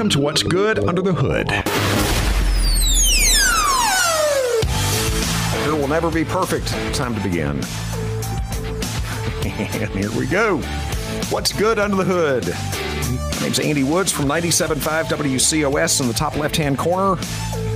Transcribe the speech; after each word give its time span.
Welcome 0.00 0.10
to 0.12 0.20
What's 0.20 0.42
Good 0.42 0.78
Under 0.78 1.02
the 1.02 1.12
Hood. 1.12 1.48
There 5.66 5.74
will 5.74 5.88
never 5.88 6.10
be 6.10 6.24
perfect. 6.24 6.68
Time 6.94 7.14
to 7.14 7.20
begin. 7.20 7.60
And 9.44 9.90
here 9.90 10.10
we 10.12 10.26
go. 10.26 10.56
What's 11.28 11.52
good 11.52 11.78
under 11.78 11.96
the 11.96 12.04
hood? 12.04 12.48
My 13.34 13.42
name's 13.42 13.58
Andy 13.58 13.84
Woods 13.84 14.10
from 14.10 14.24
97.5 14.24 15.04
WCOS 15.04 16.00
in 16.00 16.08
the 16.08 16.14
top 16.14 16.34
left 16.34 16.56
hand 16.56 16.78
corner. 16.78 17.20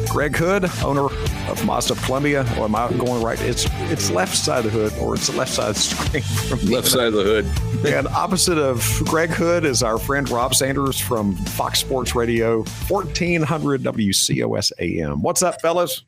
Greg 0.09 0.35
Hood, 0.35 0.65
owner 0.83 1.09
of 1.49 1.65
Mazda 1.65 1.95
Columbia. 1.97 2.43
Or 2.59 2.65
am 2.65 2.75
I 2.75 2.91
going 2.93 3.23
right? 3.23 3.41
It's 3.41 3.67
it's 3.91 4.11
left 4.11 4.37
side 4.37 4.65
of 4.65 4.73
the 4.73 4.79
hood, 4.79 4.93
or 5.01 5.15
it's 5.15 5.29
the 5.29 5.37
left 5.37 5.53
side 5.53 5.71
of 5.71 5.75
the 5.75 5.81
screen. 5.81 6.23
From 6.49 6.59
left 6.71 6.89
side 6.89 7.09
of 7.09 7.13
the 7.15 7.23
hood. 7.23 7.47
and 7.87 8.09
opposite 8.09 8.59
of 8.59 9.03
Greg 9.05 9.31
Hood 9.31 9.65
is 9.65 9.83
our 9.83 9.99
friend 9.99 10.29
Rob 10.29 10.55
Sanders 10.55 10.99
from 10.99 11.35
Fox 11.37 11.81
Sports 11.81 12.15
Radio, 12.15 12.63
1400 12.89 13.83
WCOS 13.83 14.73
AM. 14.79 15.23
What's 15.23 15.43
up, 15.43 15.61
fellas? 15.61 16.05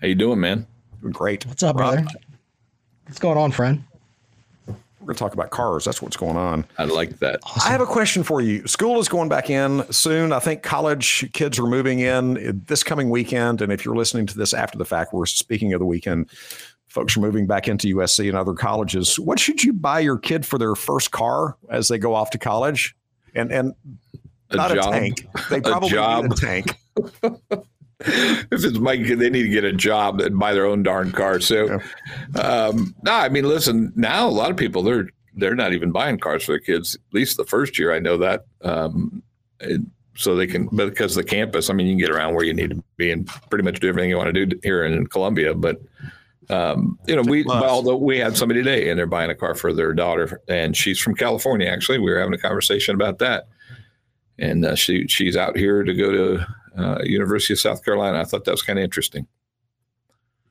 How 0.00 0.06
you 0.06 0.14
doing, 0.14 0.40
man? 0.40 0.66
Doing 1.00 1.12
great. 1.12 1.44
What's 1.46 1.62
up, 1.62 1.76
Rob, 1.76 1.94
brother? 1.94 2.08
What's 3.06 3.18
going 3.18 3.38
on, 3.38 3.50
friend? 3.50 3.82
We're 5.08 5.12
going 5.14 5.16
to 5.20 5.24
talk 5.24 5.32
about 5.32 5.48
cars. 5.48 5.86
That's 5.86 6.02
what's 6.02 6.18
going 6.18 6.36
on. 6.36 6.66
I 6.76 6.84
like 6.84 7.18
that. 7.20 7.40
I 7.64 7.70
have 7.70 7.80
a 7.80 7.86
question 7.86 8.22
for 8.22 8.42
you. 8.42 8.66
School 8.66 9.00
is 9.00 9.08
going 9.08 9.30
back 9.30 9.48
in 9.48 9.90
soon. 9.90 10.34
I 10.34 10.38
think 10.38 10.62
college 10.62 11.32
kids 11.32 11.58
are 11.58 11.66
moving 11.66 12.00
in 12.00 12.62
this 12.66 12.82
coming 12.82 13.08
weekend. 13.08 13.62
And 13.62 13.72
if 13.72 13.86
you're 13.86 13.96
listening 13.96 14.26
to 14.26 14.36
this 14.36 14.52
after 14.52 14.76
the 14.76 14.84
fact, 14.84 15.14
we're 15.14 15.24
speaking 15.24 15.72
of 15.72 15.78
the 15.80 15.86
weekend. 15.86 16.28
Folks 16.88 17.16
are 17.16 17.20
moving 17.20 17.46
back 17.46 17.68
into 17.68 17.96
USC 17.96 18.28
and 18.28 18.36
other 18.36 18.52
colleges. 18.52 19.18
What 19.18 19.40
should 19.40 19.64
you 19.64 19.72
buy 19.72 20.00
your 20.00 20.18
kid 20.18 20.44
for 20.44 20.58
their 20.58 20.74
first 20.74 21.10
car 21.10 21.56
as 21.70 21.88
they 21.88 21.96
go 21.96 22.14
off 22.14 22.28
to 22.32 22.38
college? 22.38 22.94
And 23.34 23.50
and 23.50 23.72
A 24.50 24.56
not 24.56 24.74
job? 24.74 24.92
a 24.92 24.98
tank. 25.00 25.26
They 25.48 25.56
A 25.56 25.62
probably 25.62 25.88
job? 25.88 26.24
need 26.24 26.32
a 26.32 26.36
tank. 26.36 26.74
if 28.00 28.64
it's 28.64 28.78
my 28.78 28.96
kid, 28.96 29.18
they 29.18 29.30
need 29.30 29.42
to 29.44 29.48
get 29.48 29.64
a 29.64 29.72
job 29.72 30.20
and 30.20 30.38
buy 30.38 30.52
their 30.54 30.66
own 30.66 30.82
darn 30.82 31.10
car. 31.12 31.40
So, 31.40 31.80
um, 32.36 32.94
no, 33.02 33.12
I 33.12 33.28
mean, 33.28 33.44
listen. 33.48 33.92
Now 33.96 34.28
a 34.28 34.30
lot 34.30 34.50
of 34.50 34.56
people 34.56 34.82
they're 34.82 35.08
they're 35.34 35.54
not 35.54 35.72
even 35.72 35.92
buying 35.92 36.18
cars 36.18 36.44
for 36.44 36.52
their 36.52 36.60
kids. 36.60 36.94
At 36.94 37.14
least 37.14 37.36
the 37.36 37.44
first 37.44 37.78
year, 37.78 37.92
I 37.94 37.98
know 37.98 38.16
that. 38.18 38.46
Um, 38.62 39.22
it- 39.60 39.82
so 40.16 40.34
they 40.34 40.48
can 40.48 40.66
because 40.74 41.14
the 41.14 41.22
campus. 41.22 41.70
I 41.70 41.74
mean, 41.74 41.86
you 41.86 41.92
can 41.92 42.00
get 42.00 42.10
around 42.10 42.34
where 42.34 42.44
you 42.44 42.52
need 42.52 42.70
to 42.70 42.82
be 42.96 43.12
and 43.12 43.24
pretty 43.50 43.62
much 43.62 43.78
do 43.78 43.88
everything 43.88 44.10
you 44.10 44.16
want 44.16 44.34
to 44.34 44.46
do 44.46 44.58
here 44.64 44.84
in 44.84 45.06
Columbia. 45.06 45.54
But 45.54 45.80
um, 46.50 46.98
you 47.06 47.14
know, 47.14 47.22
we 47.22 47.44
Plus. 47.44 47.62
although 47.62 47.96
we 47.96 48.18
had 48.18 48.36
somebody 48.36 48.60
today 48.64 48.90
and 48.90 48.98
they're 48.98 49.06
buying 49.06 49.30
a 49.30 49.34
car 49.36 49.54
for 49.54 49.72
their 49.72 49.94
daughter, 49.94 50.40
and 50.48 50.76
she's 50.76 50.98
from 50.98 51.14
California. 51.14 51.68
Actually, 51.68 52.00
we 52.00 52.10
were 52.10 52.18
having 52.18 52.34
a 52.34 52.38
conversation 52.38 52.96
about 52.96 53.20
that, 53.20 53.46
and 54.40 54.64
uh, 54.64 54.74
she 54.74 55.06
she's 55.06 55.36
out 55.36 55.56
here 55.56 55.84
to 55.84 55.94
go 55.94 56.10
to 56.10 56.46
uh, 56.76 56.98
University 57.04 57.54
of 57.54 57.60
South 57.60 57.84
Carolina. 57.84 58.20
I 58.20 58.24
thought 58.24 58.44
that 58.44 58.50
was 58.50 58.62
kind 58.62 58.78
of 58.78 58.82
interesting. 58.84 59.26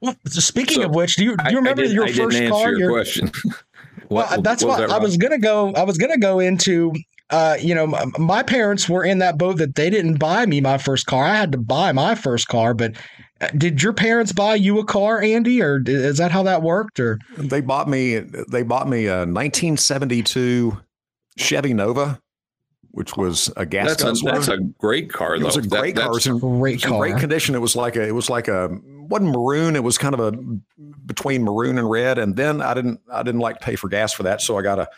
Well, 0.01 0.15
speaking 0.27 0.81
So, 0.81 0.89
of 0.89 0.95
which, 0.95 1.15
do 1.15 1.23
you 1.23 1.35
do 1.37 1.49
you 1.51 1.57
remember 1.57 1.81
I, 1.81 1.85
I 1.85 1.87
didn't- 1.87 1.95
your 1.95 2.03
I 2.03 2.07
didn't 2.07 2.23
first 2.25 2.37
answer 2.41 2.51
car? 2.53 2.69
your 2.71 2.79
Your- 2.79 2.91
question. 2.91 3.31
well, 4.09 4.41
that's 4.41 4.63
what 4.63 4.79
what 4.79 4.87
that, 4.89 4.95
I 4.95 4.99
was 4.99 5.17
gonna 5.17 5.39
go. 5.39 5.73
I 5.73 5.83
was 5.83 5.97
gonna 5.97 6.17
go 6.19 6.39
into. 6.39 6.93
Uh, 7.29 7.57
you 7.59 7.75
know, 7.75 7.93
m- 7.93 8.13
my 8.19 8.41
parents 8.41 8.87
were 8.87 9.03
in 9.03 9.17
that 9.17 9.37
boat 9.37 9.57
that 9.57 9.75
they 9.75 9.89
didn't 9.89 10.17
buy 10.17 10.45
me 10.45 10.61
my 10.61 10.77
first 10.77 11.07
car. 11.07 11.25
I 11.25 11.35
had 11.35 11.51
to 11.51 11.57
buy 11.57 11.91
my 11.91 12.15
first 12.15 12.47
car, 12.47 12.73
but 12.73 12.93
uh, 13.41 13.47
did 13.57 13.83
your 13.83 13.91
parents 13.91 14.31
buy 14.31 14.55
you 14.55 14.79
a 14.79 14.85
car, 14.85 15.21
Andy, 15.21 15.61
or 15.61 15.77
d- 15.79 15.91
is 15.91 16.19
that 16.19 16.31
how 16.31 16.41
that 16.43 16.61
worked? 16.61 17.01
Or 17.01 17.19
They 17.37 17.59
bought 17.59 17.89
me. 17.89 18.19
They 18.19 18.63
bought 18.63 18.87
me 18.87 19.07
a 19.07 19.25
1972 19.25 20.77
Chevy 21.37 21.73
Nova, 21.73 22.21
which 22.97 23.15
was 23.15 23.51
a 23.57 23.63
gas 23.63 23.95
That's 23.95 24.21
a, 24.21 24.25
that's 24.25 24.47
a 24.47 24.57
great 24.57 25.13
car, 25.13 25.35
it 25.35 25.39
though. 25.41 25.45
was 25.45 25.57
a 25.57 25.61
That- 25.61 25.79
great 25.81 25.95
car. 25.95 26.07
It 26.07 26.09
was 26.09 26.25
in, 26.25 26.39
great 26.39 26.71
it 26.71 26.75
was 26.77 26.83
in 26.85 26.89
car? 26.89 26.99
great 26.99 27.17
condition. 27.17 27.53
It 27.53 27.61
was 27.61 27.75
like 27.75 27.95
a. 27.95 28.01
It 28.07 28.15
was 28.15 28.27
like 28.27 28.47
a. 28.47 28.69
wasn't 29.07 29.29
maroon. 29.29 29.75
It 29.75 29.83
was 29.83 29.99
kind 29.99 30.15
of 30.15 30.19
a 30.19 30.31
between 31.05 31.43
maroon 31.43 31.77
and 31.77 31.87
red. 31.87 32.17
And 32.17 32.35
then 32.35 32.59
I 32.59 32.73
didn't. 32.73 32.99
I 33.11 33.21
didn't 33.21 33.41
like 33.41 33.59
to 33.59 33.63
pay 33.63 33.75
for 33.75 33.87
gas 33.87 34.13
for 34.13 34.23
that, 34.23 34.41
so 34.41 34.57
I 34.57 34.63
got 34.63 34.79
a. 34.79 34.89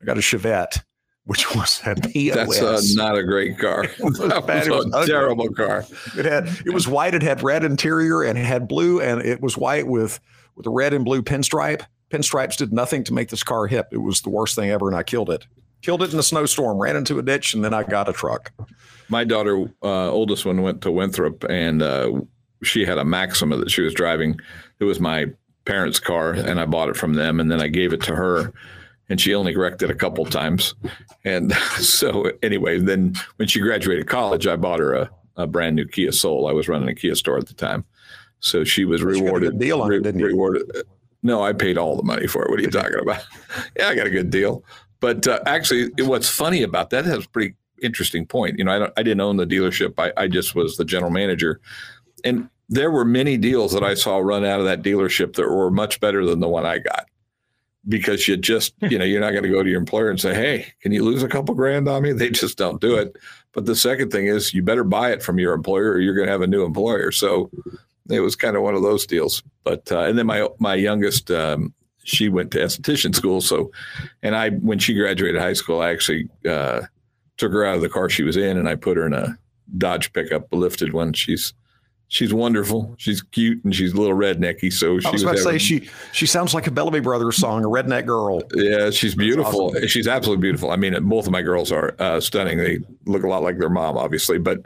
I 0.00 0.04
got 0.04 0.18
a 0.18 0.20
Chevette, 0.20 0.82
which 1.24 1.52
was 1.56 1.80
a 1.84 1.96
POS. 1.96 2.60
That's 2.60 2.96
uh, 2.96 3.02
not 3.02 3.18
a 3.18 3.24
great 3.24 3.58
car. 3.58 3.86
was 3.98 4.18
that 4.18 4.46
bad. 4.46 4.68
It 4.68 4.70
was 4.70 4.86
was 4.86 5.08
a 5.08 5.10
terrible 5.10 5.50
car. 5.52 5.84
It 6.16 6.24
had 6.24 6.46
it 6.64 6.72
was 6.72 6.86
white. 6.86 7.12
It 7.14 7.22
had 7.24 7.42
red 7.42 7.64
interior 7.64 8.22
and 8.22 8.38
it 8.38 8.44
had 8.46 8.68
blue, 8.68 9.00
and 9.00 9.20
it 9.20 9.40
was 9.40 9.56
white 9.58 9.88
with 9.88 10.20
with 10.54 10.64
a 10.66 10.70
red 10.70 10.94
and 10.94 11.04
blue 11.04 11.22
pinstripe. 11.22 11.82
Pinstripes 12.08 12.56
did 12.56 12.72
nothing 12.72 13.02
to 13.02 13.12
make 13.12 13.30
this 13.30 13.42
car 13.42 13.66
hip. 13.66 13.88
It 13.90 13.96
was 13.98 14.20
the 14.20 14.30
worst 14.30 14.54
thing 14.54 14.70
ever, 14.70 14.86
and 14.86 14.96
I 14.96 15.02
killed 15.02 15.28
it. 15.30 15.44
Killed 15.82 16.02
it 16.02 16.12
in 16.12 16.18
a 16.18 16.22
snowstorm. 16.22 16.78
Ran 16.78 16.96
into 16.96 17.18
a 17.18 17.22
ditch, 17.22 17.54
and 17.54 17.64
then 17.64 17.74
I 17.74 17.82
got 17.82 18.08
a 18.08 18.12
truck. 18.12 18.52
My 19.08 19.24
daughter, 19.24 19.64
uh, 19.82 20.10
oldest 20.10 20.46
one, 20.46 20.62
went 20.62 20.80
to 20.82 20.90
Winthrop, 20.90 21.44
and 21.50 21.82
uh, 21.82 22.12
she 22.62 22.84
had 22.84 22.98
a 22.98 23.04
Maxima 23.04 23.56
that 23.56 23.70
she 23.70 23.82
was 23.82 23.92
driving. 23.92 24.38
It 24.78 24.84
was 24.84 25.00
my 25.00 25.26
parents' 25.64 26.00
car, 26.00 26.32
and 26.32 26.60
I 26.60 26.66
bought 26.66 26.88
it 26.88 26.96
from 26.96 27.14
them, 27.14 27.40
and 27.40 27.50
then 27.50 27.60
I 27.60 27.68
gave 27.68 27.92
it 27.92 28.00
to 28.02 28.14
her, 28.14 28.52
and 29.08 29.20
she 29.20 29.34
only 29.34 29.56
wrecked 29.56 29.82
it 29.82 29.90
a 29.90 29.94
couple 29.94 30.24
times. 30.24 30.74
And 31.24 31.52
so, 31.78 32.30
anyway, 32.42 32.78
then 32.78 33.14
when 33.36 33.48
she 33.48 33.60
graduated 33.60 34.06
college, 34.06 34.46
I 34.46 34.56
bought 34.56 34.80
her 34.80 34.94
a, 34.94 35.10
a 35.36 35.46
brand 35.46 35.76
new 35.76 35.86
Kia 35.86 36.12
Soul. 36.12 36.48
I 36.48 36.52
was 36.52 36.68
running 36.68 36.88
a 36.88 36.94
Kia 36.94 37.14
store 37.14 37.38
at 37.38 37.48
the 37.48 37.54
time, 37.54 37.84
so 38.40 38.64
she 38.64 38.84
was 38.84 39.00
you 39.00 39.06
got 39.06 39.14
a 39.14 39.22
rewarded. 39.24 39.50
good 39.52 39.60
deal 39.60 39.82
on 39.82 39.92
it, 39.92 40.02
didn't 40.02 40.20
you? 40.20 40.26
Rewarded. 40.26 40.70
No, 41.24 41.42
I 41.42 41.52
paid 41.52 41.78
all 41.78 41.96
the 41.96 42.02
money 42.02 42.26
for 42.26 42.44
it. 42.44 42.50
What 42.50 42.58
are 42.58 42.62
you 42.62 42.70
talking 42.70 42.98
about? 43.00 43.22
yeah, 43.76 43.88
I 43.88 43.94
got 43.94 44.06
a 44.06 44.10
good 44.10 44.30
deal. 44.30 44.64
But 45.02 45.26
uh, 45.26 45.40
actually, 45.46 45.90
what's 45.98 46.28
funny 46.28 46.62
about 46.62 46.90
that 46.90 47.04
has 47.04 47.24
a 47.24 47.28
pretty 47.28 47.54
interesting 47.82 48.24
point. 48.24 48.56
You 48.56 48.64
know, 48.64 48.72
I, 48.72 48.78
don't, 48.78 48.92
I 48.96 49.02
didn't 49.02 49.20
own 49.20 49.36
the 49.36 49.46
dealership. 49.46 49.94
I, 49.98 50.12
I 50.16 50.28
just 50.28 50.54
was 50.54 50.76
the 50.76 50.84
general 50.84 51.10
manager, 51.10 51.60
and 52.24 52.48
there 52.68 52.92
were 52.92 53.04
many 53.04 53.36
deals 53.36 53.72
that 53.72 53.82
I 53.82 53.94
saw 53.94 54.18
run 54.18 54.44
out 54.44 54.60
of 54.60 54.66
that 54.66 54.82
dealership 54.82 55.34
that 55.34 55.48
were 55.48 55.72
much 55.72 55.98
better 55.98 56.24
than 56.24 56.38
the 56.38 56.48
one 56.48 56.64
I 56.64 56.78
got. 56.78 57.06
Because 57.88 58.28
you 58.28 58.36
just, 58.36 58.74
you 58.80 58.96
know, 58.96 59.04
you're 59.04 59.20
not 59.20 59.32
going 59.32 59.42
to 59.42 59.48
go 59.48 59.64
to 59.64 59.68
your 59.68 59.80
employer 59.80 60.08
and 60.08 60.20
say, 60.20 60.34
"Hey, 60.34 60.72
can 60.80 60.92
you 60.92 61.02
lose 61.02 61.24
a 61.24 61.28
couple 61.28 61.52
grand 61.56 61.88
on 61.88 62.04
me?" 62.04 62.12
They 62.12 62.30
just 62.30 62.56
don't 62.56 62.80
do 62.80 62.94
it. 62.94 63.16
But 63.52 63.66
the 63.66 63.74
second 63.74 64.12
thing 64.12 64.28
is, 64.28 64.54
you 64.54 64.62
better 64.62 64.84
buy 64.84 65.10
it 65.10 65.20
from 65.20 65.40
your 65.40 65.52
employer, 65.52 65.90
or 65.90 65.98
you're 65.98 66.14
going 66.14 66.28
to 66.28 66.32
have 66.32 66.42
a 66.42 66.46
new 66.46 66.64
employer. 66.64 67.10
So 67.10 67.50
it 68.08 68.20
was 68.20 68.36
kind 68.36 68.56
of 68.56 68.62
one 68.62 68.76
of 68.76 68.82
those 68.82 69.04
deals. 69.04 69.42
But 69.64 69.90
uh, 69.90 70.02
and 70.02 70.16
then 70.16 70.26
my 70.26 70.46
my 70.60 70.76
youngest, 70.76 71.32
um, 71.32 71.74
she 72.04 72.28
went 72.28 72.50
to 72.52 72.58
esthetician 72.58 73.14
school. 73.14 73.40
So, 73.40 73.70
and 74.22 74.34
I 74.34 74.50
when 74.50 74.78
she 74.78 74.94
graduated 74.94 75.40
high 75.40 75.52
school, 75.52 75.80
I 75.80 75.90
actually 75.90 76.28
uh, 76.48 76.82
took 77.36 77.52
her 77.52 77.64
out 77.64 77.76
of 77.76 77.82
the 77.82 77.88
car 77.88 78.08
she 78.08 78.22
was 78.22 78.36
in, 78.36 78.58
and 78.58 78.68
I 78.68 78.74
put 78.74 78.96
her 78.96 79.06
in 79.06 79.12
a 79.12 79.38
Dodge 79.76 80.12
pickup, 80.12 80.52
a 80.52 80.56
lifted 80.56 80.92
one. 80.92 81.12
She's 81.12 81.54
she's 82.08 82.34
wonderful. 82.34 82.94
She's 82.98 83.22
cute, 83.22 83.64
and 83.64 83.74
she's 83.74 83.92
a 83.92 83.96
little 83.96 84.16
rednecky. 84.16 84.72
So 84.72 85.00
she 85.00 85.08
I 85.08 85.10
was 85.10 85.22
about 85.22 85.36
to 85.36 85.42
say 85.42 85.58
she 85.58 85.88
she 86.12 86.26
sounds 86.26 86.54
like 86.54 86.66
a 86.66 86.70
Bellamy 86.70 87.00
Brothers 87.00 87.36
song, 87.36 87.64
a 87.64 87.68
redneck 87.68 88.06
girl. 88.06 88.42
yeah, 88.54 88.90
she's 88.90 89.14
beautiful. 89.14 89.68
awesome. 89.68 89.86
She's 89.86 90.06
absolutely 90.08 90.42
beautiful. 90.42 90.70
I 90.70 90.76
mean, 90.76 90.94
both 91.08 91.26
of 91.26 91.32
my 91.32 91.42
girls 91.42 91.72
are 91.72 91.94
uh, 91.98 92.20
stunning. 92.20 92.58
They 92.58 92.80
look 93.06 93.24
a 93.24 93.28
lot 93.28 93.42
like 93.42 93.58
their 93.58 93.70
mom, 93.70 93.96
obviously, 93.96 94.38
but 94.38 94.58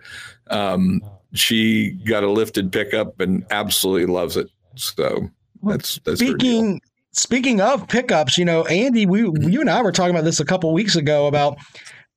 um, 0.50 1.00
she 1.34 1.92
got 2.04 2.24
a 2.24 2.30
lifted 2.30 2.72
pickup 2.72 3.20
and 3.20 3.46
absolutely 3.50 4.12
loves 4.12 4.36
it. 4.36 4.48
So 4.74 5.30
that's 5.62 6.00
that's 6.04 6.20
her 6.20 6.34
deal. 6.34 6.38
speaking 6.38 6.80
speaking 7.16 7.60
of 7.60 7.88
pickups, 7.88 8.38
you 8.38 8.44
know, 8.44 8.64
Andy, 8.66 9.06
we 9.06 9.20
you 9.22 9.60
and 9.60 9.70
I 9.70 9.82
were 9.82 9.92
talking 9.92 10.14
about 10.14 10.24
this 10.24 10.40
a 10.40 10.44
couple 10.44 10.72
weeks 10.72 10.96
ago 10.96 11.26
about 11.26 11.58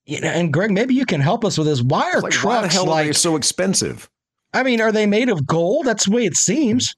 you 0.06 0.20
know, 0.22 0.28
and 0.30 0.52
Greg, 0.52 0.72
maybe 0.72 0.96
you 0.96 1.06
can 1.06 1.22
help 1.22 1.46
us 1.46 1.58
with 1.58 1.68
this. 1.68 1.82
Why 1.84 2.12
are 2.12 2.22
Like, 2.22 2.34
why 2.44 2.62
the 2.62 2.68
trucks 2.68 2.74
hell 2.74 2.90
are 2.90 3.02
they 3.04 3.08
like? 3.10 3.16
so 3.18 3.36
expensive? 3.36 4.10
I 4.54 4.64
mean, 4.64 4.82
are 4.82 4.92
they 4.92 5.06
made 5.06 5.30
of 5.30 5.46
gold? 5.46 5.86
That's 5.86 6.06
the 6.06 6.12
way 6.12 6.26
it 6.26 6.36
seems. 6.36 6.96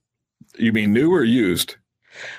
You 0.58 0.72
mean 0.72 0.94
new 0.94 1.12
or 1.14 1.24
used, 1.24 1.76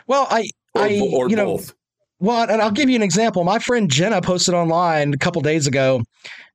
Well, 0.06 0.26
I, 0.30 0.48
or, 0.74 0.82
I, 0.82 1.00
or 1.12 1.28
you 1.28 1.36
know, 1.36 1.56
both? 1.56 1.74
well, 2.20 2.48
and 2.50 2.62
I'll 2.62 2.70
give 2.70 2.88
you 2.88 2.96
an 2.96 3.02
example. 3.02 3.44
My 3.44 3.58
friend 3.58 3.90
Jenna 3.90 4.22
posted 4.22 4.54
online 4.54 5.12
a 5.12 5.18
couple 5.18 5.42
days 5.42 5.66
ago, 5.66 6.02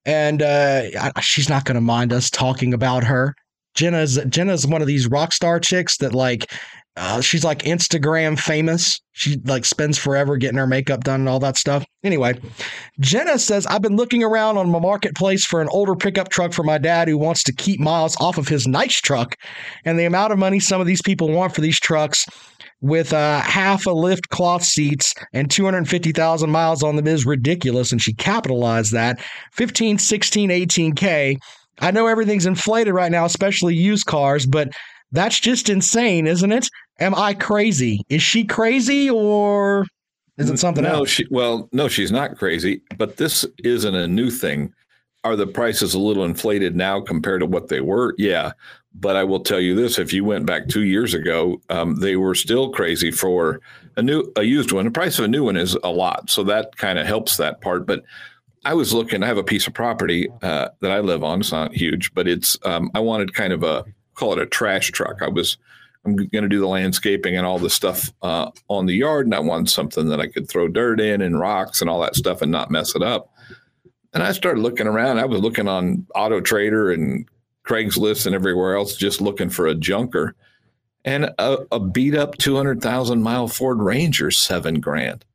and 0.06 0.42
uh, 0.42 0.84
I- 1.00 1.22
she's 1.22 1.48
not 1.50 1.66
going 1.66 1.76
to 1.76 1.82
mind 1.82 2.12
us 2.12 2.30
talking 2.32 2.74
about 2.74 3.04
her. 3.04 3.36
Jenna's 3.76 4.20
Jenna's 4.30 4.66
one 4.66 4.82
of 4.82 4.88
these 4.88 5.08
rock 5.08 5.32
star 5.32 5.60
chicks 5.60 5.98
that 5.98 6.16
like 6.16 6.52
uh, 6.98 7.22
she's 7.22 7.44
like 7.44 7.60
Instagram 7.60 8.40
famous. 8.40 9.00
She 9.12 9.38
like 9.46 9.66
spends 9.66 10.00
forever 10.00 10.36
getting 10.36 10.58
her 10.58 10.66
makeup 10.66 11.04
done 11.04 11.22
and 11.22 11.30
all 11.30 11.40
that 11.40 11.56
stuff. 11.56 11.86
Anyway, 12.04 12.40
Jenna 13.00 13.38
says 13.38 13.68
I've 13.68 13.84
been 13.84 13.96
looking 13.96 14.24
around 14.24 14.58
on 14.58 14.72
my 14.72 14.80
marketplace 14.80 15.46
for 15.46 15.62
an 15.62 15.70
older 15.70 15.96
pickup 15.96 16.30
truck 16.30 16.54
for 16.54 16.64
my 16.64 16.80
dad 16.80 17.08
who 17.08 17.18
wants 17.18 17.44
to 17.44 17.54
keep 17.54 17.80
miles 17.80 18.18
off 18.20 18.40
of 18.40 18.48
his 18.48 18.68
nice 18.68 19.00
truck, 19.00 19.36
and 19.86 20.00
the 20.00 20.06
amount 20.06 20.34
of 20.34 20.40
money 20.40 20.60
some 20.60 20.82
of 20.82 20.88
these 20.88 21.02
people 21.02 21.32
want 21.32 21.54
for 21.54 21.62
these 21.62 21.80
trucks 21.80 22.26
with 22.82 23.14
uh, 23.14 23.42
half 23.42 23.86
a 23.86 23.92
lift 23.92 24.30
cloth 24.30 24.64
seats 24.64 25.14
and 25.34 25.50
250,000 25.50 26.50
miles 26.50 26.84
on 26.84 26.96
them 26.96 27.08
is 27.08 27.26
ridiculous. 27.26 27.92
And 27.92 28.02
she 28.02 28.14
capitalized 28.14 28.92
that 28.94 29.20
15, 29.54 29.98
16, 29.98 30.50
18K. 30.50 31.38
I 31.80 31.92
know 31.92 32.08
everything's 32.08 32.46
inflated 32.46 32.94
right 32.94 33.12
now, 33.12 33.26
especially 33.26 33.76
used 33.76 34.06
cars, 34.06 34.46
but 34.46 34.70
that's 35.12 35.40
just 35.40 35.70
insane, 35.70 36.28
isn't 36.28 36.52
it? 36.52 36.70
Am 37.00 37.14
I 37.16 37.34
crazy? 37.34 38.02
Is 38.10 38.24
she 38.24 38.44
crazy 38.44 39.10
or 39.10 39.86
is 40.38 40.50
it 40.50 40.58
something 40.60 40.84
no, 40.84 40.92
else? 40.92 41.10
She, 41.10 41.26
well, 41.32 41.68
no, 41.72 41.88
she's 41.88 42.12
not 42.12 42.38
crazy, 42.38 42.82
but 42.98 43.18
this 43.18 43.46
isn't 43.64 43.96
a 43.96 44.08
new 44.08 44.30
thing. 44.30 44.74
are 45.24 45.36
the 45.36 45.48
prices 45.48 45.94
a 45.94 46.00
little 46.00 46.24
inflated 46.24 46.76
now 46.76 47.02
compared 47.02 47.42
to 47.42 47.46
what 47.46 47.68
they 47.68 47.82
were? 47.82 48.14
Yeah. 48.18 48.52
But 48.94 49.16
I 49.16 49.24
will 49.24 49.42
tell 49.42 49.60
you 49.60 49.76
this: 49.76 50.00
if 50.00 50.14
you 50.14 50.24
went 50.24 50.46
back 50.46 50.68
two 50.68 50.84
years 50.84 51.14
ago, 51.14 51.62
um, 51.70 51.96
they 52.00 52.16
were 52.16 52.34
still 52.34 52.70
crazy 52.72 53.12
for 53.12 53.60
a 53.96 54.02
new 54.02 54.32
a 54.36 54.44
used 54.44 54.72
one. 54.72 54.86
The 54.86 54.92
price 54.92 55.20
of 55.20 55.26
a 55.26 55.28
new 55.28 55.44
one 55.44 55.58
is 55.58 55.78
a 55.84 55.90
lot, 55.90 56.30
so 56.30 56.44
that 56.46 56.78
kind 56.78 56.98
of 56.98 57.06
helps 57.06 57.38
that 57.38 57.62
part. 57.62 57.86
But 57.86 58.04
I 58.66 58.74
was 58.74 58.94
looking. 58.94 59.22
I 59.22 59.28
have 59.28 59.38
a 59.38 59.44
piece 59.44 59.68
of 59.68 59.74
property 59.74 60.30
uh, 60.42 60.70
that 60.82 60.92
I 60.92 61.00
live 61.00 61.24
on. 61.24 61.42
It's 61.42 61.52
not 61.52 61.74
huge, 61.74 62.14
but 62.14 62.28
it's. 62.28 62.58
Um, 62.64 62.90
I 62.96 63.00
wanted 63.00 63.36
kind 63.36 63.54
of 63.54 63.64
a 63.64 63.86
call 64.16 64.34
it 64.34 64.40
a 64.40 64.46
trash 64.48 64.92
truck. 64.92 65.22
I 65.22 65.30
was. 65.30 65.58
I'm 66.08 66.16
going 66.16 66.44
to 66.44 66.50
do 66.50 66.62
the 66.62 66.68
landscaping 66.68 67.36
and 67.36 67.46
all 67.46 67.60
the 67.60 67.70
stuff 67.70 68.10
uh, 68.22 68.50
on 68.70 68.86
the 68.86 68.94
yard, 68.94 69.28
and 69.28 69.36
I 69.36 69.40
wanted 69.40 69.70
something 69.70 70.08
that 70.08 70.22
I 70.22 70.28
could 70.28 70.48
throw 70.48 70.68
dirt 70.68 71.02
in 71.02 71.22
and 71.22 71.40
rocks 71.40 71.82
and 71.82 71.90
all 71.90 72.00
that 72.02 72.16
stuff 72.16 72.42
and 72.42 72.52
not 72.52 72.72
mess 72.72 72.96
it 72.96 73.04
up. 73.04 73.30
And 74.14 74.24
I 74.24 74.32
started 74.32 74.62
looking 74.62 74.88
around. 74.88 75.20
I 75.20 75.26
was 75.26 75.42
looking 75.42 75.68
on 75.68 76.08
Auto 76.16 76.40
Trader 76.40 76.92
and 76.92 77.28
Craigslist 77.68 78.26
and 78.26 78.34
everywhere 78.34 78.76
else, 78.76 78.96
just 78.96 79.20
looking 79.20 79.50
for 79.50 79.68
a 79.68 79.76
junker. 79.76 80.34
And 81.04 81.26
a, 81.38 81.58
a 81.72 81.80
beat 81.80 82.16
up 82.16 82.38
200,000 82.38 83.22
mile 83.22 83.48
Ford 83.48 83.82
Ranger, 83.82 84.32
seven 84.32 84.80
grand. 84.80 85.26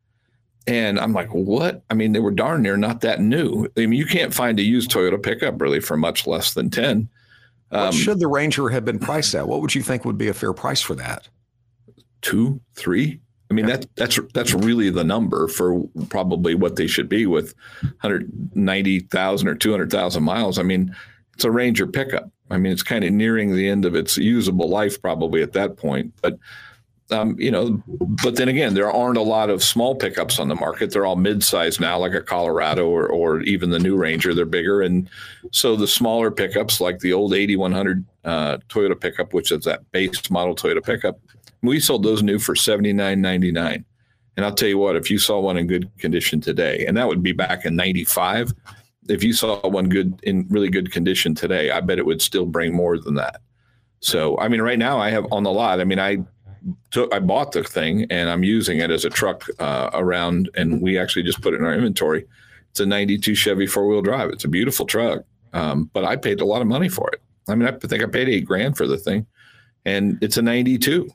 And 0.67 0.99
I'm 0.99 1.13
like, 1.13 1.29
what? 1.33 1.83
I 1.91 1.95
mean, 1.95 2.13
they 2.13 2.21
were 2.21 2.31
darn 2.31 2.63
near 2.63 2.77
not 2.77 3.01
that 3.01 3.21
new. 3.21 3.67
I 3.77 3.81
mean, 3.81 3.99
you 3.99 4.07
can't 4.07 4.35
find 4.35 4.59
a 4.59 4.63
used 4.63 4.91
Toyota 4.91 5.23
pickup 5.23 5.61
really 5.61 5.81
for 5.81 5.97
much 5.97 6.27
less 6.27 6.55
than 6.55 6.71
10. 6.71 7.09
Um, 7.73 7.87
what 7.87 7.95
should 7.95 8.21
the 8.21 8.29
Ranger 8.29 8.69
have 8.69 8.85
been 8.85 8.99
priced 8.99 9.35
at? 9.35 9.49
What 9.49 9.61
would 9.61 9.75
you 9.75 9.83
think 9.83 10.05
would 10.05 10.19
be 10.19 10.29
a 10.29 10.35
fair 10.35 10.53
price 10.53 10.81
for 10.81 10.95
that? 10.95 11.29
Two, 12.21 12.61
three? 12.75 13.21
I 13.51 13.55
mean, 13.55 13.69
yeah. 13.69 13.79
that, 13.79 13.97
that's 13.97 14.21
that's 14.33 14.55
really 14.55 14.91
the 14.91 15.05
number 15.05 15.49
for 15.49 15.83
probably 16.09 16.55
what 16.55 16.77
they 16.77 16.87
should 16.87 17.09
be 17.09 17.27
with 17.27 17.55
190,000 18.01 19.49
or 19.49 19.55
200,000 19.55 20.23
miles. 20.23 20.59
I 20.59 20.63
mean, 20.63 20.95
it's 21.35 21.45
a 21.45 21.51
Ranger 21.51 21.87
pickup. 21.87 22.31
I 22.51 22.59
mean, 22.59 22.73
it's 22.73 22.83
kind 22.83 23.05
of 23.05 23.13
nearing 23.13 23.55
the 23.55 23.69
end 23.69 23.85
of 23.85 23.95
its 23.95 24.17
usable 24.19 24.69
life 24.69 25.01
probably 25.01 25.43
at 25.43 25.53
that 25.53 25.77
point. 25.77 26.15
But 26.23 26.39
um, 27.11 27.39
you 27.39 27.51
know, 27.51 27.83
but 28.23 28.37
then 28.37 28.49
again, 28.49 28.75
there 28.75 28.91
aren't 28.91 29.19
a 29.19 29.23
lot 29.23 29.51
of 29.51 29.63
small 29.63 29.95
pickups 29.95 30.39
on 30.39 30.49
the 30.49 30.55
market. 30.55 30.91
They're 30.91 31.07
all 31.07 31.17
mid-sized 31.17 31.81
now, 31.81 31.99
like 31.99 32.15
a 32.15 32.23
Colorado 32.23 32.89
or, 32.89 33.07
or 33.07 33.41
even 33.43 33.71
the 33.71 33.79
new 33.79 33.97
Ranger. 33.97 34.35
They're 34.35 34.47
bigger, 34.47 34.83
and 34.83 35.09
so 35.51 35.77
the 35.77 35.89
smaller 35.89 36.31
pickups, 36.31 36.81
like 36.81 37.01
the 37.01 37.13
old 37.13 37.35
8100 37.35 38.05
uh, 38.25 38.59
Toyota 38.69 38.99
pickup, 38.99 39.35
which 39.35 39.53
is 39.53 39.65
that 39.65 39.91
base 39.93 40.31
model 40.31 40.55
Toyota 40.55 40.83
pickup, 40.83 41.19
we 41.63 41.81
sold 41.81 42.03
those 42.03 42.23
new 42.23 42.39
for 42.39 42.55
79.99. 42.55 43.85
And 44.37 44.47
I'll 44.47 44.55
tell 44.55 44.69
you 44.69 44.79
what, 44.79 44.97
if 44.97 45.11
you 45.11 45.19
saw 45.19 45.41
one 45.41 45.59
in 45.59 45.67
good 45.67 45.91
condition 45.99 46.41
today, 46.41 46.87
and 46.87 46.97
that 46.97 47.07
would 47.07 47.23
be 47.23 47.33
back 47.33 47.67
in 47.67 47.77
'95, 47.77 48.53
if 49.09 49.23
you 49.23 49.33
saw 49.33 49.61
one 49.69 49.89
good 49.89 50.19
in 50.23 50.47
really 50.49 50.71
good 50.71 50.91
condition 50.91 51.35
today, 51.35 51.71
I 51.71 51.81
bet 51.81 51.99
it 51.99 52.07
would 52.07 52.23
still 52.23 52.47
bring 52.47 52.75
more 52.75 52.99
than 52.99 53.15
that. 53.17 53.43
So, 54.01 54.39
I 54.39 54.49
mean, 54.49 54.63
right 54.63 54.79
now 54.79 54.99
I 54.99 55.11
have 55.11 55.27
on 55.31 55.43
the 55.43 55.53
lot. 55.53 55.81
I 55.81 55.85
mean, 55.85 56.01
I 56.01 56.19
took, 56.91 57.13
I 57.15 57.19
bought 57.19 57.53
the 57.53 57.63
thing 57.63 58.07
and 58.11 58.29
I'm 58.29 58.45
using 58.45 58.79
it 58.79 58.91
as 58.91 59.05
a 59.05 59.11
truck 59.11 59.47
uh, 59.59 59.91
around, 59.93 60.51
and 60.55 60.81
we 60.81 60.99
actually 60.99 61.23
just 61.23 61.41
put 61.41 61.55
it 61.55 61.61
in 61.61 61.67
our 61.67 61.75
inventory. 61.75 62.27
It's 62.71 62.81
a 62.81 62.87
'92 62.87 63.35
Chevy 63.35 63.67
four 63.67 63.87
wheel 63.87 64.03
drive. 64.03 64.31
It's 64.31 64.45
a 64.45 64.49
beautiful 64.49 64.87
truck, 64.87 65.25
um, 65.53 65.91
but 65.93 66.05
I 66.05 66.17
paid 66.17 66.41
a 66.41 66.45
lot 66.45 66.63
of 66.63 66.69
money 66.69 66.89
for 66.89 67.11
it. 67.11 67.21
I 67.49 67.55
mean, 67.55 67.69
I 67.69 67.73
think 67.73 68.03
I 68.03 68.07
paid 68.07 68.29
eight 68.29 68.47
grand 68.47 68.77
for 68.77 68.87
the 68.87 68.97
thing, 68.99 69.27
and 69.85 70.19
it's 70.23 70.37
a 70.37 70.43
'92 70.43 71.11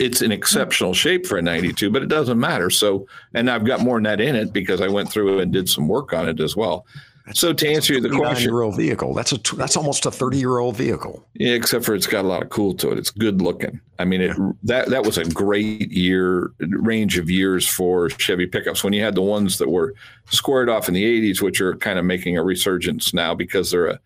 it's 0.00 0.22
in 0.22 0.32
exceptional 0.32 0.94
shape 0.94 1.26
for 1.26 1.36
a 1.36 1.42
92, 1.42 1.90
but 1.90 2.02
it 2.02 2.08
doesn't 2.08 2.40
matter. 2.40 2.70
So, 2.70 3.06
and 3.34 3.50
I've 3.50 3.66
got 3.66 3.80
more 3.80 4.00
net 4.00 4.18
in 4.18 4.34
it 4.34 4.50
because 4.50 4.80
I 4.80 4.88
went 4.88 5.12
through 5.12 5.40
and 5.40 5.52
did 5.52 5.68
some 5.68 5.88
work 5.88 6.14
on 6.14 6.26
it 6.26 6.40
as 6.40 6.56
well. 6.56 6.86
So 7.32 7.52
to 7.52 7.68
answer 7.68 8.00
the 8.00 8.08
question, 8.08 8.50
year 8.50 8.62
old 8.62 8.76
vehicle. 8.76 9.14
That's 9.14 9.32
a 9.32 9.38
that's 9.56 9.76
almost 9.76 10.06
a 10.06 10.10
thirty 10.10 10.38
year 10.38 10.58
old 10.58 10.76
vehicle. 10.76 11.26
Yeah, 11.34 11.52
except 11.52 11.84
for 11.84 11.94
it's 11.94 12.06
got 12.06 12.24
a 12.24 12.28
lot 12.28 12.42
of 12.42 12.48
cool 12.50 12.74
to 12.74 12.90
it. 12.90 12.98
It's 12.98 13.10
good 13.10 13.40
looking. 13.40 13.80
I 13.98 14.04
mean, 14.04 14.20
it 14.20 14.36
yeah. 14.36 14.52
that 14.64 14.88
that 14.90 15.04
was 15.04 15.18
a 15.18 15.24
great 15.24 15.90
year 15.90 16.52
range 16.58 17.18
of 17.18 17.30
years 17.30 17.66
for 17.68 18.08
Chevy 18.10 18.46
pickups. 18.46 18.82
When 18.82 18.92
you 18.92 19.02
had 19.02 19.14
the 19.14 19.22
ones 19.22 19.58
that 19.58 19.68
were 19.68 19.94
squared 20.30 20.68
off 20.68 20.88
in 20.88 20.94
the 20.94 21.04
'80s, 21.04 21.40
which 21.40 21.60
are 21.60 21.76
kind 21.76 21.98
of 21.98 22.04
making 22.04 22.36
a 22.36 22.42
resurgence 22.42 23.14
now 23.14 23.34
because 23.34 23.70
they're 23.70 23.86
a 23.86 24.00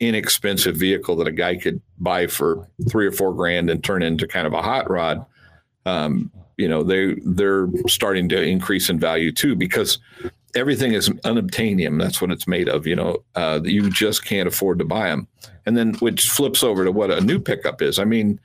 inexpensive 0.00 0.76
vehicle 0.76 1.16
that 1.16 1.26
a 1.26 1.32
guy 1.32 1.56
could 1.56 1.80
buy 1.98 2.26
for 2.26 2.68
three 2.88 3.06
or 3.06 3.12
four 3.12 3.34
grand 3.34 3.68
and 3.68 3.82
turn 3.82 4.02
into 4.02 4.26
kind 4.26 4.46
of 4.46 4.52
a 4.52 4.62
hot 4.62 4.88
rod. 4.88 5.24
Um, 5.86 6.30
you 6.56 6.68
know, 6.68 6.82
they 6.82 7.14
they're 7.24 7.68
starting 7.86 8.28
to 8.30 8.42
increase 8.42 8.90
in 8.90 8.98
value 8.98 9.32
too 9.32 9.54
because 9.54 9.98
everything 10.58 10.92
is 10.92 11.08
unobtainium. 11.08 12.00
That's 12.00 12.20
what 12.20 12.30
it's 12.30 12.46
made 12.46 12.68
of. 12.68 12.86
You 12.86 12.96
know, 12.96 13.24
uh, 13.34 13.60
you 13.64 13.90
just 13.90 14.24
can't 14.24 14.48
afford 14.48 14.78
to 14.80 14.84
buy 14.84 15.08
them. 15.08 15.28
And 15.64 15.76
then, 15.76 15.94
which 15.94 16.28
flips 16.28 16.62
over 16.62 16.84
to 16.84 16.92
what 16.92 17.10
a 17.10 17.20
new 17.20 17.38
pickup 17.38 17.80
is. 17.80 17.98
I 17.98 18.04
mean, 18.04 18.40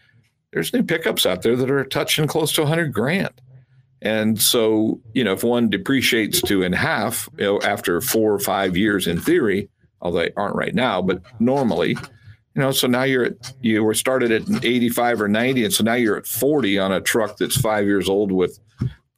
there's 0.52 0.74
new 0.74 0.84
pickups 0.84 1.26
out 1.26 1.42
there 1.42 1.56
that 1.56 1.72
are 1.72 1.84
touching 1.84 2.28
close 2.28 2.54
to 2.54 2.62
100 2.62 2.94
grand. 2.94 3.42
And 4.02 4.40
so, 4.40 5.00
you 5.14 5.24
know, 5.24 5.34
if 5.34 5.44
one 5.44 5.70
depreciates 5.70 6.42
to 6.44 6.62
in 6.62 6.74
half, 6.74 7.30
you 7.38 7.46
know, 7.46 7.62
after 7.62 8.02
four 8.02 8.34
or 8.34 8.40
five 8.40 8.76
years 8.76 9.08
in 9.08 9.20
theory, 9.20 9.70
although 10.02 10.20
they 10.20 10.32
aren't 10.36 10.56
right 10.56 10.76
now, 10.76 11.02
but 11.02 11.22
normally, 11.40 11.92
you 11.92 12.62
know, 12.62 12.72
so 12.72 12.86
now 12.86 13.04
you're 13.04 13.26
at, 13.26 13.54
you 13.62 13.84
were 13.84 13.94
started 13.94 14.32
at 14.32 14.66
85 14.66 15.22
or 15.22 15.28
90, 15.30 15.66
and 15.66 15.74
so 15.74 15.84
now 15.84 15.94
you're 15.94 16.18
at 16.18 16.28
40 16.28 16.78
on 16.78 16.92
a 16.92 17.02
truck 17.02 17.38
that's 17.38 17.60
five 17.60 17.86
years 17.86 18.10
old 18.10 18.32
with 18.32 18.60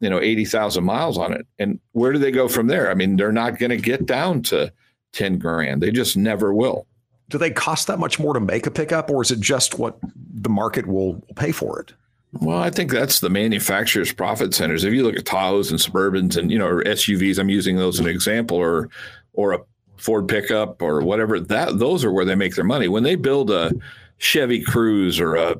you 0.06 0.12
know 0.12 0.22
80,000 0.22 0.84
miles 0.84 1.18
on 1.18 1.34
it. 1.34 1.48
And 1.58 1.80
where 1.94 2.14
do 2.14 2.20
they 2.20 2.30
go 2.30 2.48
from 2.48 2.68
there? 2.68 2.92
I 2.92 2.94
mean, 2.94 3.16
they're 3.16 3.32
not 3.32 3.58
going 3.58 3.72
to 3.72 3.78
get 3.78 4.06
down 4.06 4.44
to 4.44 4.72
10 5.14 5.40
grand. 5.40 5.82
They 5.82 5.90
just 5.90 6.16
never 6.16 6.54
will. 6.54 6.86
Do 7.30 7.40
they 7.40 7.50
cost 7.50 7.88
that 7.88 7.98
much 7.98 8.20
more 8.20 8.36
to 8.36 8.40
make 8.40 8.68
a 8.68 8.72
pickup 8.72 9.10
or 9.10 9.24
is 9.24 9.32
it 9.32 9.40
just 9.40 9.80
what 9.80 9.98
the 10.04 10.50
market 10.50 10.86
will 10.86 11.24
pay 11.36 11.52
for 11.52 11.80
it? 11.80 11.94
Well, 12.34 12.60
I 12.60 12.70
think 12.70 12.92
that's 12.92 13.20
the 13.20 13.32
manufacturer's 13.32 14.14
profit 14.14 14.54
centers. 14.54 14.84
If 14.84 14.94
you 14.94 15.02
look 15.02 15.16
at 15.16 15.24
Tahoes 15.24 15.72
and 15.72 15.80
Suburbans 15.80 16.38
and 16.38 16.52
you 16.52 16.60
know 16.60 16.68
or 16.68 16.84
SUVs, 16.84 17.40
I'm 17.40 17.50
using 17.50 17.78
those 17.78 17.96
as 17.96 18.06
an 18.06 18.12
example, 18.12 18.58
or 18.58 18.90
or 19.34 19.54
a 19.54 19.60
Ford 19.98 20.28
pickup 20.28 20.84
or 20.84 21.02
whatever. 21.02 21.40
That 21.40 21.80
those 21.80 22.06
are 22.06 22.12
where 22.12 22.26
they 22.26 22.36
make 22.36 22.54
their 22.54 22.64
money. 22.64 22.90
When 22.90 23.04
they 23.04 23.16
build 23.16 23.50
a 23.50 23.72
Chevy 24.20 24.64
Cruze 24.64 25.20
or 25.20 25.36
a 25.36 25.56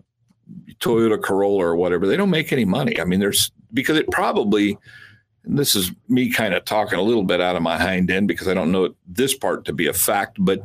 Toyota 0.80 1.22
Corolla 1.22 1.66
or 1.66 1.76
whatever, 1.76 2.08
they 2.08 2.18
don't 2.18 2.30
make 2.30 2.52
any 2.52 2.66
money. 2.66 3.00
I 3.00 3.04
mean, 3.04 3.20
there's 3.20 3.52
because 3.74 3.98
it 3.98 4.10
probably, 4.12 4.78
this 5.44 5.76
is 5.76 5.92
me 6.08 6.32
kind 6.32 6.54
of 6.54 6.66
talking 6.66 7.00
a 7.00 7.04
little 7.04 7.24
bit 7.24 7.42
out 7.42 7.56
of 7.56 7.62
my 7.62 7.78
hind 7.78 8.10
end 8.10 8.28
because 8.28 8.48
I 8.48 8.54
don't 8.54 8.72
know 8.72 8.96
this 9.08 9.36
part 9.36 9.66
to 9.66 9.74
be 9.74 9.88
a 9.88 9.94
fact, 9.94 10.38
but 10.40 10.64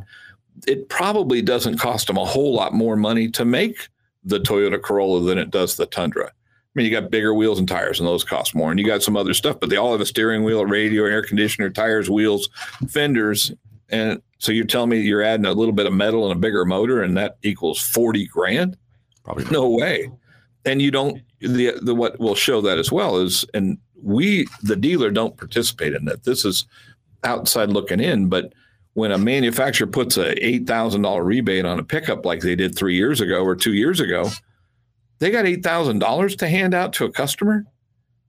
it 0.67 0.89
probably 0.89 1.43
doesn't 1.43 1.79
cost 1.79 2.07
them 2.07 2.17
a 2.17 2.25
whole 2.25 2.55
lot 2.55 2.73
more 2.75 2.97
money 2.97 3.29
to 3.31 3.45
make 3.45 3.89
the 4.25 4.39
Toyota 4.39 4.81
Corolla 4.81 5.23
than 5.23 5.39
it 5.39 5.51
does 5.51 5.77
the 5.77 5.87
Tundra. 5.87 6.27
I 6.27 6.33
mean, 6.75 6.87
you 6.87 6.93
got 6.93 7.11
bigger 7.11 7.35
wheels 7.35 7.59
and 7.59 7.67
tires, 7.67 7.99
and 7.99 8.07
those 8.07 8.23
cost 8.23 8.55
more. 8.55 8.71
And 8.71 8.79
you 8.79 8.87
got 8.87 9.03
some 9.03 9.17
other 9.17 9.35
stuff, 9.35 9.59
but 9.59 9.71
they 9.71 9.77
all 9.77 9.91
have 9.93 10.01
a 10.01 10.07
steering 10.07 10.45
wheel, 10.45 10.61
a 10.61 10.67
radio, 10.67 11.05
air 11.05 11.23
conditioner, 11.23 11.69
tires, 11.69 12.09
wheels, 12.09 12.49
fenders. 12.89 13.53
And 13.89 14.23
so 14.39 14.53
you're 14.53 14.67
telling 14.67 14.91
me 14.91 15.01
you're 15.01 15.23
adding 15.23 15.47
a 15.47 15.53
little 15.53 15.73
bit 15.73 15.87
of 15.87 15.93
metal 15.93 16.31
and 16.31 16.33
a 16.33 16.41
bigger 16.41 16.65
motor, 16.65 17.03
and 17.03 17.17
that 17.17 17.39
equals 17.43 17.81
40 17.81 18.27
grand? 18.27 18.77
Probably 19.35 19.53
no 19.53 19.69
way. 19.69 20.11
And 20.65 20.83
you 20.83 20.91
don't 20.91 21.23
the 21.41 21.75
the 21.83 21.95
what 21.95 22.19
will 22.21 22.35
show 22.35 22.61
that 22.61 22.79
as 22.79 22.93
well 22.93 23.19
is 23.19 23.45
and 23.55 23.79
we 24.03 24.47
the 24.63 24.77
dealer 24.77 25.11
don't 25.11 25.37
participate 25.37 25.95
in 25.95 26.05
that. 26.07 26.25
This 26.25 26.45
is 26.45 26.67
outside 27.25 27.71
looking 27.71 28.01
in, 28.01 28.29
but 28.29 28.53
when 28.95 29.13
a 29.13 29.19
manufacturer 29.19 29.87
puts 29.87 30.17
a 30.17 30.45
eight 30.45 30.67
thousand 30.67 31.03
dollar 31.03 31.25
rebate 31.25 31.65
on 31.65 31.79
a 31.79 31.85
pickup 31.85 32.25
like 32.25 32.41
they 32.41 32.57
did 32.57 32.77
three 32.77 32.97
years 32.97 33.21
ago 33.21 33.45
or 33.45 33.55
two 33.55 33.73
years 33.73 34.01
ago, 34.01 34.29
they 35.19 35.31
got 35.31 35.47
eight 35.47 35.63
thousand 35.63 36.01
dollars 36.01 36.37
to 36.37 36.49
hand 36.49 36.75
out 36.75 36.93
to 36.95 37.05
a 37.05 37.13
customer 37.13 37.65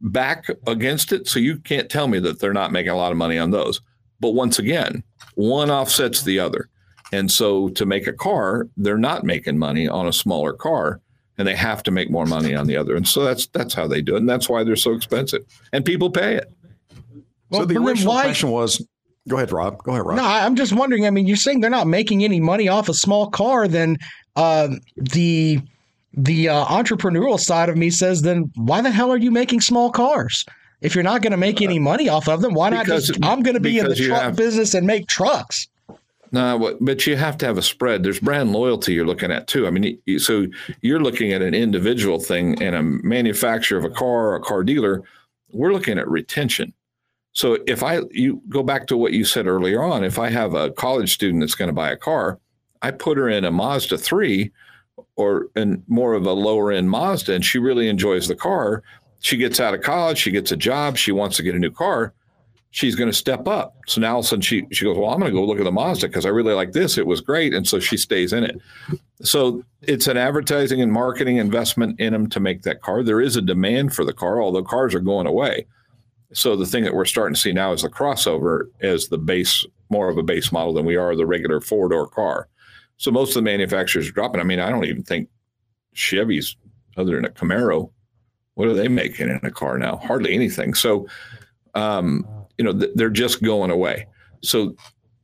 back 0.01 0.45
against 0.67 1.11
it. 1.11 1.27
So 1.27 1.39
you 1.39 1.57
can't 1.57 1.89
tell 1.89 2.07
me 2.07 2.19
that 2.19 2.39
they're 2.39 2.53
not 2.53 2.71
making 2.71 2.91
a 2.91 2.97
lot 2.97 3.11
of 3.11 3.17
money 3.17 3.37
on 3.37 3.51
those. 3.51 3.81
But 4.19 4.31
once 4.31 4.59
again, 4.59 5.03
one 5.35 5.71
offsets 5.71 6.23
the 6.23 6.39
other. 6.39 6.69
And 7.11 7.31
so 7.31 7.69
to 7.69 7.85
make 7.85 8.07
a 8.07 8.13
car, 8.13 8.67
they're 8.77 8.97
not 8.97 9.23
making 9.23 9.57
money 9.57 9.87
on 9.87 10.07
a 10.07 10.13
smaller 10.13 10.53
car 10.53 11.01
and 11.37 11.47
they 11.47 11.55
have 11.55 11.83
to 11.83 11.91
make 11.91 12.09
more 12.09 12.25
money 12.25 12.53
on 12.53 12.67
the 12.67 12.77
other. 12.77 12.95
And 12.95 13.07
so 13.07 13.23
that's 13.23 13.47
that's 13.47 13.73
how 13.73 13.87
they 13.87 14.01
do 14.01 14.15
it. 14.15 14.19
And 14.19 14.29
that's 14.29 14.47
why 14.47 14.63
they're 14.63 14.75
so 14.75 14.93
expensive. 14.93 15.43
And 15.73 15.83
people 15.83 16.09
pay 16.09 16.35
it. 16.35 16.51
Well, 17.49 17.61
so 17.61 17.65
the 17.65 17.77
original 17.77 18.13
why, 18.13 18.23
question 18.23 18.51
was 18.51 18.85
go 19.27 19.37
ahead, 19.37 19.51
Rob. 19.51 19.83
Go 19.83 19.91
ahead, 19.91 20.05
Rob. 20.05 20.17
No, 20.17 20.23
I'm 20.23 20.55
just 20.55 20.73
wondering. 20.73 21.05
I 21.05 21.09
mean, 21.09 21.27
you're 21.27 21.37
saying 21.37 21.61
they're 21.61 21.69
not 21.69 21.87
making 21.87 22.23
any 22.23 22.39
money 22.39 22.67
off 22.67 22.89
a 22.89 22.93
small 22.93 23.29
car, 23.29 23.67
then 23.67 23.97
uh, 24.35 24.69
the 24.95 25.59
the 26.13 26.49
uh, 26.49 26.65
entrepreneurial 26.65 27.39
side 27.39 27.69
of 27.69 27.77
me 27.77 27.89
says, 27.89 28.21
then 28.21 28.51
why 28.55 28.81
the 28.81 28.91
hell 28.91 29.11
are 29.11 29.17
you 29.17 29.31
making 29.31 29.61
small 29.61 29.91
cars? 29.91 30.45
If 30.81 30.95
you're 30.95 31.03
not 31.03 31.21
going 31.21 31.31
to 31.31 31.37
make 31.37 31.61
any 31.61 31.79
money 31.79 32.09
off 32.09 32.27
of 32.27 32.41
them, 32.41 32.53
why 32.53 32.69
not 32.69 32.87
just? 32.87 33.17
I'm 33.23 33.43
going 33.43 33.53
to 33.53 33.59
be 33.59 33.77
in 33.77 33.87
the 33.87 33.95
truck 33.95 34.21
have, 34.21 34.35
business 34.35 34.73
and 34.73 34.87
make 34.87 35.07
trucks. 35.07 35.67
No, 36.33 36.77
but 36.79 37.05
you 37.05 37.17
have 37.17 37.37
to 37.39 37.45
have 37.45 37.57
a 37.57 37.61
spread. 37.61 38.03
There's 38.03 38.19
brand 38.19 38.53
loyalty 38.53 38.93
you're 38.93 39.05
looking 39.05 39.31
at 39.31 39.47
too. 39.47 39.67
I 39.67 39.69
mean, 39.69 39.99
so 40.17 40.47
you're 40.81 41.01
looking 41.01 41.33
at 41.33 41.41
an 41.41 41.53
individual 41.53 42.19
thing 42.19 42.61
and 42.63 42.73
a 42.73 42.81
manufacturer 42.81 43.77
of 43.77 43.83
a 43.83 43.89
car 43.89 44.35
a 44.35 44.39
car 44.39 44.63
dealer. 44.63 45.03
We're 45.51 45.73
looking 45.73 45.99
at 45.99 46.07
retention. 46.09 46.73
So 47.33 47.57
if 47.67 47.83
I 47.83 47.99
you 48.11 48.41
go 48.47 48.63
back 48.63 48.87
to 48.87 48.97
what 48.97 49.11
you 49.11 49.25
said 49.25 49.45
earlier 49.45 49.83
on, 49.83 50.05
if 50.05 50.17
I 50.19 50.29
have 50.29 50.53
a 50.53 50.71
college 50.71 51.13
student 51.13 51.41
that's 51.41 51.55
going 51.55 51.69
to 51.69 51.73
buy 51.73 51.91
a 51.91 51.97
car, 51.97 52.39
I 52.81 52.91
put 52.91 53.17
her 53.17 53.27
in 53.27 53.43
a 53.43 53.51
Mazda 53.51 53.97
3 53.97 54.51
or 55.17 55.47
in 55.57 55.83
more 55.87 56.13
of 56.13 56.25
a 56.25 56.31
lower 56.31 56.71
end 56.71 56.89
Mazda 56.89 57.33
and 57.33 57.43
she 57.43 57.59
really 57.59 57.89
enjoys 57.89 58.29
the 58.29 58.35
car. 58.35 58.83
She 59.19 59.35
gets 59.35 59.59
out 59.59 59.73
of 59.73 59.81
college, 59.81 60.17
she 60.17 60.31
gets 60.31 60.51
a 60.53 60.57
job, 60.57 60.97
she 60.97 61.11
wants 61.11 61.35
to 61.37 61.43
get 61.43 61.55
a 61.55 61.59
new 61.59 61.71
car. 61.71 62.13
She's 62.73 62.95
going 62.95 63.09
to 63.09 63.15
step 63.15 63.47
up. 63.47 63.75
So 63.85 63.99
now 63.99 64.13
all 64.13 64.19
of 64.19 64.25
a 64.25 64.27
sudden 64.29 64.41
she 64.41 64.65
she 64.71 64.85
goes, 64.85 64.97
Well, 64.97 65.09
I'm 65.09 65.19
going 65.19 65.31
to 65.31 65.37
go 65.37 65.45
look 65.45 65.59
at 65.59 65.65
the 65.65 65.71
Mazda 65.71 66.07
because 66.07 66.25
I 66.25 66.29
really 66.29 66.53
like 66.53 66.71
this. 66.71 66.97
It 66.97 67.05
was 67.05 67.19
great. 67.19 67.53
And 67.53 67.67
so 67.67 67.79
she 67.79 67.97
stays 67.97 68.31
in 68.31 68.43
it. 68.43 68.59
So 69.21 69.63
it's 69.81 70.07
an 70.07 70.17
advertising 70.17 70.81
and 70.81 70.91
marketing 70.91 71.37
investment 71.37 71.99
in 71.99 72.13
them 72.13 72.29
to 72.29 72.39
make 72.39 72.63
that 72.63 72.81
car. 72.81 73.03
There 73.03 73.21
is 73.21 73.35
a 73.35 73.41
demand 73.41 73.93
for 73.93 74.05
the 74.05 74.13
car, 74.13 74.41
although 74.41 74.63
cars 74.63 74.95
are 74.95 75.01
going 75.01 75.27
away. 75.27 75.67
So 76.33 76.55
the 76.55 76.65
thing 76.65 76.83
that 76.85 76.93
we're 76.93 77.05
starting 77.05 77.35
to 77.35 77.39
see 77.39 77.51
now 77.51 77.73
is 77.73 77.81
the 77.81 77.89
crossover 77.89 78.63
as 78.81 79.07
the 79.07 79.17
base, 79.17 79.65
more 79.89 80.09
of 80.09 80.17
a 80.17 80.23
base 80.23 80.51
model 80.51 80.73
than 80.73 80.85
we 80.85 80.95
are 80.95 81.15
the 81.15 81.25
regular 81.25 81.59
four 81.59 81.89
door 81.89 82.07
car. 82.07 82.47
So 82.97 83.11
most 83.11 83.29
of 83.29 83.35
the 83.35 83.41
manufacturers 83.41 84.07
are 84.07 84.13
dropping. 84.13 84.39
I 84.39 84.45
mean, 84.45 84.59
I 84.59 84.69
don't 84.69 84.85
even 84.85 85.03
think 85.03 85.27
Chevy's, 85.93 86.55
other 86.95 87.15
than 87.15 87.25
a 87.25 87.29
Camaro, 87.29 87.91
what 88.53 88.67
are 88.67 88.73
they 88.73 88.87
making 88.87 89.29
in 89.29 89.39
a 89.43 89.51
car 89.51 89.77
now? 89.77 89.97
Hardly 89.97 90.33
anything. 90.33 90.73
So, 90.73 91.07
um, 91.73 92.27
you 92.61 92.65
know, 92.65 92.79
th- 92.79 92.91
they're 92.93 93.09
just 93.09 93.41
going 93.41 93.71
away. 93.71 94.05
So 94.43 94.75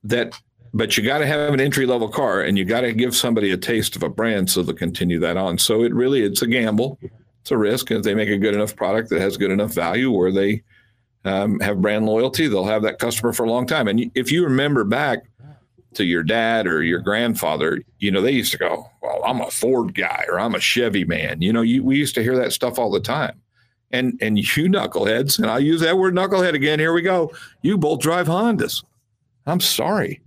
that, 0.05 0.33
but 0.73 0.97
you 0.97 1.03
got 1.03 1.19
to 1.19 1.27
have 1.27 1.53
an 1.53 1.59
entry 1.59 1.85
level 1.85 2.09
car, 2.09 2.41
and 2.41 2.57
you 2.57 2.65
got 2.65 2.81
to 2.81 2.93
give 2.93 3.15
somebody 3.15 3.51
a 3.51 3.57
taste 3.57 3.95
of 3.95 4.01
a 4.01 4.09
brand 4.09 4.49
so 4.49 4.63
they'll 4.63 4.75
continue 4.75 5.19
that 5.19 5.37
on. 5.37 5.59
So 5.59 5.83
it 5.83 5.93
really, 5.93 6.23
it's 6.23 6.41
a 6.41 6.47
gamble, 6.47 6.97
it's 7.41 7.51
a 7.51 7.57
risk. 7.57 7.91
And 7.91 7.99
if 7.99 8.03
they 8.03 8.15
make 8.15 8.29
a 8.29 8.39
good 8.39 8.55
enough 8.55 8.75
product 8.75 9.11
that 9.11 9.21
has 9.21 9.37
good 9.37 9.51
enough 9.51 9.71
value, 9.71 10.09
where 10.09 10.31
they 10.31 10.63
um, 11.25 11.59
have 11.59 11.79
brand 11.79 12.07
loyalty, 12.07 12.47
they'll 12.47 12.65
have 12.65 12.81
that 12.81 12.97
customer 12.97 13.33
for 13.33 13.43
a 13.43 13.49
long 13.51 13.67
time. 13.67 13.87
And 13.87 14.09
if 14.15 14.31
you 14.31 14.43
remember 14.43 14.83
back 14.83 15.19
to 15.93 16.03
your 16.03 16.23
dad 16.23 16.65
or 16.65 16.81
your 16.81 17.01
grandfather, 17.01 17.83
you 17.99 18.09
know, 18.09 18.21
they 18.21 18.31
used 18.31 18.51
to 18.53 18.57
go, 18.57 18.89
Well, 19.03 19.21
I'm 19.23 19.41
a 19.41 19.51
Ford 19.51 19.93
guy 19.93 20.25
or 20.27 20.39
I'm 20.39 20.55
a 20.55 20.59
Chevy 20.59 21.05
man. 21.05 21.39
You 21.43 21.53
know, 21.53 21.61
you, 21.61 21.83
we 21.83 21.97
used 21.97 22.15
to 22.15 22.23
hear 22.23 22.35
that 22.37 22.51
stuff 22.51 22.79
all 22.79 22.89
the 22.89 22.99
time. 22.99 23.39
And 23.91 24.17
and 24.21 24.37
you 24.37 24.43
knuckleheads, 24.69 25.39
and 25.39 25.47
I 25.49 25.59
use 25.59 25.81
that 25.81 25.97
word 25.97 26.13
knucklehead 26.13 26.53
again. 26.53 26.79
Here 26.79 26.93
we 26.93 27.01
go. 27.01 27.31
You 27.61 27.77
both 27.77 27.99
drive 27.99 28.27
Hondas. 28.27 28.83
I'm 29.45 29.61
sorry. 29.61 30.21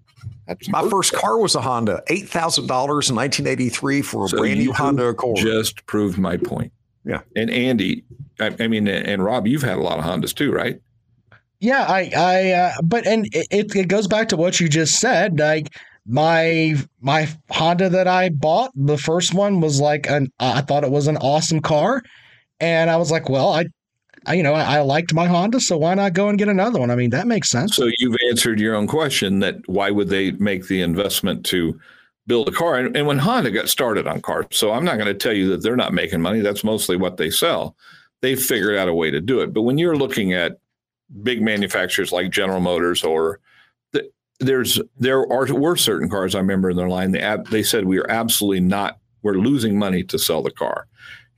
That's 0.47 0.69
My 0.69 0.89
first 0.89 1.13
car 1.13 1.39
was 1.39 1.55
a 1.55 1.61
Honda, 1.61 2.03
eight 2.09 2.29
thousand 2.29 2.67
dollars 2.67 3.11
in 3.11 3.17
1983 3.17 4.03
for 4.03 4.25
a 4.25 4.29
so 4.29 4.39
brand 4.39 4.59
new 4.59 4.73
Honda 4.73 5.05
Accord. 5.07 5.37
Just 5.37 5.87
proved 5.87 6.19
my 6.19 6.37
point. 6.37 6.73
Yeah. 7.05 7.21
And 7.37 7.51
Andy, 7.51 8.05
I, 8.41 8.55
I 8.59 8.67
mean, 8.67 8.89
and 8.89 9.25
Rob, 9.25 9.47
you've 9.47 9.63
had 9.63 9.79
a 9.79 9.83
lot 9.83 9.99
of 9.99 10.05
Hondas 10.05 10.35
too, 10.35 10.53
right? 10.53 10.81
Yeah, 11.61 11.85
I, 11.87 12.11
I, 12.17 12.51
uh, 12.53 12.73
but 12.83 13.07
and 13.07 13.27
it, 13.33 13.75
it 13.77 13.89
goes 13.89 14.07
back 14.07 14.29
to 14.31 14.37
what 14.37 14.61
you 14.61 14.69
just 14.69 14.99
said. 14.99 15.39
Like 15.39 15.77
my 16.07 16.75
my 17.01 17.29
Honda 17.51 17.91
that 17.91 18.09
I 18.09 18.31
bought, 18.31 18.73
the 18.75 18.97
first 18.97 19.35
one 19.35 19.61
was 19.61 19.81
like 19.81 20.09
an 20.09 20.33
I 20.41 20.63
thought 20.63 20.85
it 20.85 20.91
was 20.91 21.07
an 21.07 21.19
awesome 21.19 21.61
car, 21.61 22.03
and 22.61 22.91
I 22.91 22.97
was 22.97 23.11
like, 23.11 23.29
well, 23.29 23.51
I, 23.51 23.67
I 24.27 24.35
you 24.35 24.43
know, 24.43 24.55
I, 24.55 24.79
I 24.79 24.81
liked 24.83 25.15
my 25.15 25.27
Honda, 25.27 25.61
so 25.61 25.79
why 25.79 25.95
not 25.95 26.13
go 26.13 26.29
and 26.29 26.39
get 26.39 26.49
another 26.49 26.79
one? 26.79 26.91
I 26.91 26.95
mean, 26.95 27.11
that 27.11 27.27
makes 27.27 27.51
sense. 27.51 27.77
So 27.77 27.91
you've 27.99 28.17
answered 28.29 28.61
your 28.61 28.75
own 28.75 28.87
question 28.87 29.41
that 29.41 29.67
why 29.69 29.91
would 29.91 30.09
they 30.09 30.33
make 30.33 30.67
the 30.67 30.83
investment 30.83 31.45
to 31.47 31.79
build 32.27 32.49
a 32.49 32.53
car? 32.53 32.77
And, 32.77 32.97
and 32.97 33.07
when 33.07 33.19
Honda 33.19 33.51
got 33.51 33.69
started 33.69 34.07
on 34.07 34.21
cars, 34.21 34.47
so 34.51 34.73
I'm 34.73 34.85
not 34.85 34.97
going 34.97 35.07
to 35.07 35.15
tell 35.15 35.33
you 35.33 35.49
that 35.51 35.63
they're 35.63 35.77
not 35.77 35.95
making 35.95 36.21
money. 36.21 36.41
That's 36.41 36.65
mostly 36.65 36.97
what 36.97 37.17
they 37.17 37.31
sell. 37.31 37.77
They 38.21 38.37
figured 38.37 38.77
out 38.77 38.89
a 38.89 38.95
way 38.95 39.11
to 39.11 39.21
do 39.21 39.41
it. 39.41 39.55
But 39.55 39.63
when 39.63 39.79
you're 39.79 39.97
looking 39.97 40.35
at 40.35 40.59
big 41.23 41.43
manufacturers 41.43 42.13
like 42.13 42.31
General 42.31 42.61
Motors 42.61 43.03
or 43.03 43.41
the, 43.93 44.11
there's 44.39 44.81
there 44.99 45.21
are 45.33 45.53
were 45.53 45.77
certain 45.77 46.09
cars 46.09 46.35
I 46.35 46.39
remember 46.39 46.71
in 46.71 46.77
their 46.77 46.89
line 46.89 47.13
they 47.13 47.21
ab, 47.21 47.49
they 47.49 47.63
said 47.63 47.85
we 47.85 47.99
are 47.99 48.11
absolutely 48.11 48.61
not 48.61 48.99
we're 49.23 49.35
losing 49.35 49.79
money 49.79 50.03
to 50.05 50.19
sell 50.19 50.43
the 50.43 50.51
car. 50.51 50.87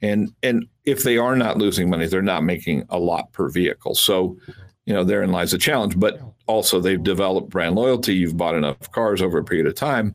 And 0.03 0.33
and 0.43 0.67
if 0.85 1.05
they 1.05 1.17
are 1.17 1.37
not 1.37 1.59
losing 1.59 1.89
money, 1.89 2.07
they're 2.07 2.23
not 2.23 2.45
making 2.45 2.85
a 2.91 2.99
lot 2.99 3.33
per 3.33 3.49
vehicle. 3.49 3.95
So, 3.95 4.37
you 4.85 4.93
know, 4.93 5.05
therein 5.05 5.31
lies 5.31 5.53
the 5.53 5.59
challenge. 5.59 5.99
But 5.99 6.21
also, 6.47 6.81
they've 6.81 7.03
developed 7.03 7.51
brand 7.51 7.77
loyalty. 7.77 8.15
You've 8.15 8.37
bought 8.37 8.57
enough 8.57 8.91
cars 8.91 9.23
over 9.23 9.39
a 9.39 9.45
period 9.45 9.67
of 9.67 9.75
time. 9.75 10.15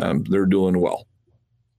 Um, 0.00 0.24
they're 0.24 0.46
doing 0.46 0.78
well. 0.80 1.06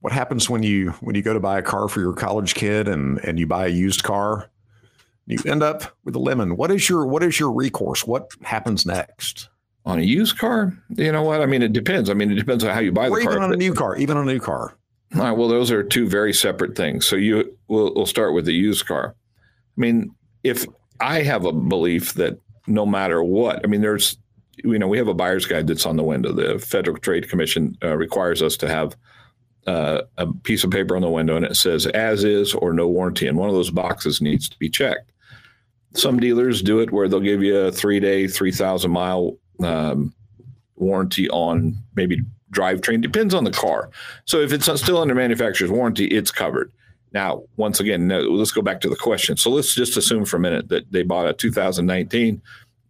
What 0.02 0.14
happens 0.14 0.50
when 0.50 0.64
you 0.64 0.92
when 1.02 1.16
you 1.16 1.22
go 1.22 1.34
to 1.34 1.40
buy 1.40 1.60
a 1.60 1.64
car 1.64 1.88
for 1.88 2.02
your 2.02 2.14
college 2.14 2.56
kid 2.56 2.88
and 2.88 3.20
and 3.20 3.40
you 3.40 3.48
buy 3.48 3.68
a 3.68 3.70
used 3.70 4.04
car 4.04 4.50
you 5.26 5.40
end 5.46 5.64
up 5.64 5.84
with 6.04 6.16
a 6.16 6.20
lemon. 6.20 6.58
What 6.58 6.72
is 6.72 6.90
your 6.90 7.06
what 7.06 7.24
is 7.24 7.40
your 7.40 7.52
recourse? 7.52 8.06
What 8.06 8.32
happens 8.42 8.86
next? 8.86 9.50
On 9.86 10.00
a 10.00 10.02
used 10.02 10.38
car? 10.38 10.78
You 10.90 11.12
know 11.12 11.24
what? 11.24 11.42
I 11.42 11.46
mean, 11.46 11.62
it 11.62 11.74
depends. 11.74 12.10
I 12.10 12.14
mean, 12.14 12.32
it 12.32 12.36
depends 12.36 12.64
on 12.64 12.74
how 12.74 12.80
you 12.80 12.92
buy 12.92 13.08
or 13.08 13.20
the 13.20 13.26
car. 13.26 13.34
Even 13.34 13.44
on 13.44 13.54
a 13.54 13.58
new 13.58 13.74
car, 13.74 13.98
even 13.98 14.18
on 14.18 14.28
a 14.28 14.32
new 14.32 14.40
car. 14.40 14.78
All 15.16 15.22
right. 15.22 15.32
Well, 15.32 15.48
those 15.48 15.72
are 15.72 15.84
two 15.84 16.08
very 16.08 16.34
separate 16.34 16.76
things. 16.76 17.06
So 17.06 17.16
you 17.16 17.58
we'll, 17.68 17.94
we'll 17.94 18.06
start 18.06 18.34
with 18.34 18.46
the 18.46 18.54
used 18.54 18.86
car. 18.86 19.16
I 19.78 19.82
mean, 19.82 20.14
if 20.44 20.66
I 21.00 21.22
have 21.22 21.46
a 21.46 21.52
belief 21.52 22.14
that 22.16 22.38
no 22.68 22.86
matter 22.86 23.24
what, 23.24 23.62
I 23.64 23.68
mean, 23.68 23.82
there's 23.82 24.18
you 24.64 24.78
know 24.80 24.88
we 24.88 24.98
have 24.98 25.08
a 25.08 25.14
buyer's 25.14 25.46
guide 25.46 25.68
that's 25.68 25.86
on 25.86 25.98
the 25.98 26.04
window. 26.04 26.32
The 26.32 26.60
Federal 26.60 26.98
Trade 26.98 27.30
Commission 27.30 27.78
uh, 27.84 27.96
requires 27.98 28.42
us 28.42 28.58
to 28.58 28.68
have 28.68 28.96
uh, 29.68 30.02
a 30.18 30.28
piece 30.28 30.64
of 30.64 30.72
paper 30.72 30.96
on 30.96 31.02
the 31.02 31.10
window 31.10 31.38
and 31.38 31.46
it 31.46 31.56
says 31.56 31.86
as 31.88 32.24
is 32.24 32.54
or 32.54 32.74
no 32.74 32.88
warranty, 32.88 33.28
and 33.28 33.38
one 33.38 33.50
of 33.50 33.56
those 33.56 33.72
boxes 33.72 34.22
needs 34.22 34.50
to 34.50 34.58
be 34.58 34.70
checked. 34.70 35.12
Some 35.96 36.20
dealers 36.20 36.64
do 36.64 36.80
it 36.80 36.92
where 36.92 37.08
they'll 37.08 37.20
give 37.20 37.44
you 37.44 37.58
a 37.58 37.72
three 37.72 38.00
day, 38.00 38.28
3,000 38.28 38.90
mile 38.90 39.38
um, 39.64 40.14
warranty 40.76 41.30
on 41.30 41.78
maybe 41.96 42.22
drivetrain. 42.54 43.02
Depends 43.02 43.34
on 43.34 43.44
the 43.44 43.52
car. 43.52 43.90
So 44.26 44.40
if 44.40 44.54
it's 44.54 44.70
still 44.82 44.98
under 44.98 45.16
manufacturer's 45.16 45.72
warranty, 45.72 46.06
it's 46.06 46.32
covered. 46.32 46.72
Now, 47.14 47.44
once 47.58 47.80
again, 47.80 48.08
let's 48.10 48.52
go 48.52 48.62
back 48.62 48.82
to 48.82 48.90
the 48.90 48.96
question. 48.96 49.38
So 49.38 49.52
let's 49.52 49.76
just 49.76 49.98
assume 49.98 50.26
for 50.26 50.38
a 50.38 50.40
minute 50.40 50.70
that 50.70 50.92
they 50.92 51.04
bought 51.04 51.28
a 51.28 51.34
2019, 51.34 52.42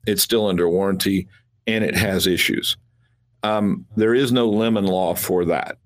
it's 0.08 0.24
still 0.24 0.48
under 0.48 0.70
warranty 0.70 1.28
and 1.68 1.84
it 1.84 1.96
has 1.96 2.26
issues. 2.26 2.78
Um, 3.44 3.86
there 3.98 4.16
is 4.16 4.32
no 4.32 4.50
lemon 4.50 4.86
law 4.86 5.14
for 5.14 5.44
that. 5.46 5.78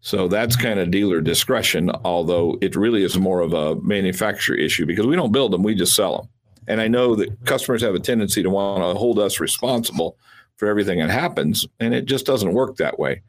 So 0.00 0.28
that's 0.28 0.54
kind 0.54 0.78
of 0.78 0.90
dealer 0.90 1.20
discretion, 1.20 1.90
although 2.04 2.58
it 2.60 2.76
really 2.76 3.02
is 3.02 3.18
more 3.18 3.40
of 3.40 3.54
a 3.54 3.76
manufacturer 3.76 4.56
issue 4.56 4.86
because 4.86 5.06
we 5.06 5.16
don't 5.16 5.32
build 5.32 5.52
them, 5.52 5.62
we 5.62 5.74
just 5.74 5.96
sell 5.96 6.18
them. 6.18 6.28
And 6.68 6.80
I 6.80 6.88
know 6.88 7.16
that 7.16 7.44
customers 7.44 7.82
have 7.82 7.94
a 7.94 8.00
tendency 8.00 8.42
to 8.42 8.50
want 8.50 8.82
to 8.82 8.98
hold 8.98 9.18
us 9.18 9.40
responsible 9.40 10.16
for 10.56 10.68
everything 10.68 10.98
that 10.98 11.10
happens, 11.10 11.66
and 11.80 11.94
it 11.94 12.06
just 12.06 12.26
doesn't 12.26 12.52
work 12.52 12.76
that 12.76 12.98
way. 12.98 13.22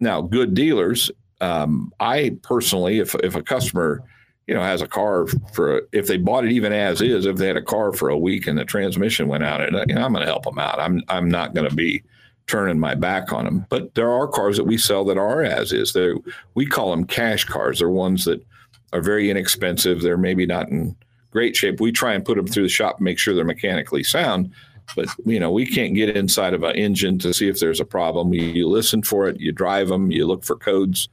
Now, 0.00 0.20
good 0.20 0.54
dealers, 0.54 1.10
um, 1.40 1.92
I 2.00 2.36
personally, 2.42 2.98
if 2.98 3.14
if 3.16 3.34
a 3.34 3.42
customer, 3.42 4.02
you 4.46 4.54
know, 4.54 4.62
has 4.62 4.82
a 4.82 4.88
car 4.88 5.26
for 5.52 5.82
if 5.92 6.06
they 6.06 6.16
bought 6.16 6.44
it 6.44 6.52
even 6.52 6.72
as 6.72 7.00
is, 7.00 7.26
if 7.26 7.36
they 7.36 7.46
had 7.46 7.56
a 7.56 7.62
car 7.62 7.92
for 7.92 8.08
a 8.08 8.18
week 8.18 8.46
and 8.46 8.58
the 8.58 8.64
transmission 8.64 9.28
went 9.28 9.44
out, 9.44 9.60
and 9.60 9.76
you 9.88 9.94
know, 9.94 10.04
I'm 10.04 10.12
going 10.12 10.24
to 10.24 10.30
help 10.30 10.44
them 10.44 10.58
out. 10.58 10.80
I'm 10.80 11.02
I'm 11.08 11.28
not 11.28 11.54
going 11.54 11.68
to 11.68 11.74
be 11.74 12.02
turning 12.46 12.78
my 12.78 12.94
back 12.94 13.32
on 13.32 13.44
them. 13.44 13.66
But 13.68 13.94
there 13.94 14.10
are 14.10 14.26
cars 14.26 14.56
that 14.56 14.64
we 14.64 14.78
sell 14.78 15.04
that 15.04 15.18
are 15.18 15.42
as 15.42 15.72
is. 15.72 15.92
They 15.92 16.12
we 16.54 16.66
call 16.66 16.90
them 16.90 17.04
cash 17.04 17.44
cars. 17.44 17.78
They're 17.78 17.90
ones 17.90 18.24
that 18.24 18.44
are 18.92 19.02
very 19.02 19.30
inexpensive. 19.30 20.00
They're 20.00 20.16
maybe 20.16 20.46
not 20.46 20.68
in 20.68 20.96
great 21.30 21.54
shape. 21.54 21.80
We 21.80 21.92
try 21.92 22.14
and 22.14 22.24
put 22.24 22.36
them 22.36 22.46
through 22.46 22.64
the 22.64 22.68
shop 22.68 22.96
and 22.96 23.04
make 23.04 23.18
sure 23.18 23.34
they're 23.34 23.44
mechanically 23.44 24.02
sound. 24.02 24.50
But 24.96 25.08
you 25.24 25.40
know, 25.40 25.50
we 25.50 25.66
can't 25.66 25.94
get 25.94 26.16
inside 26.16 26.54
of 26.54 26.62
an 26.62 26.76
engine 26.76 27.18
to 27.20 27.34
see 27.34 27.48
if 27.48 27.60
there's 27.60 27.80
a 27.80 27.84
problem. 27.84 28.32
You, 28.32 28.68
listen 28.68 29.02
for 29.02 29.28
it, 29.28 29.40
you 29.40 29.52
drive 29.52 29.88
them, 29.88 30.10
you 30.10 30.26
look 30.26 30.44
for 30.44 30.56
codes 30.56 31.08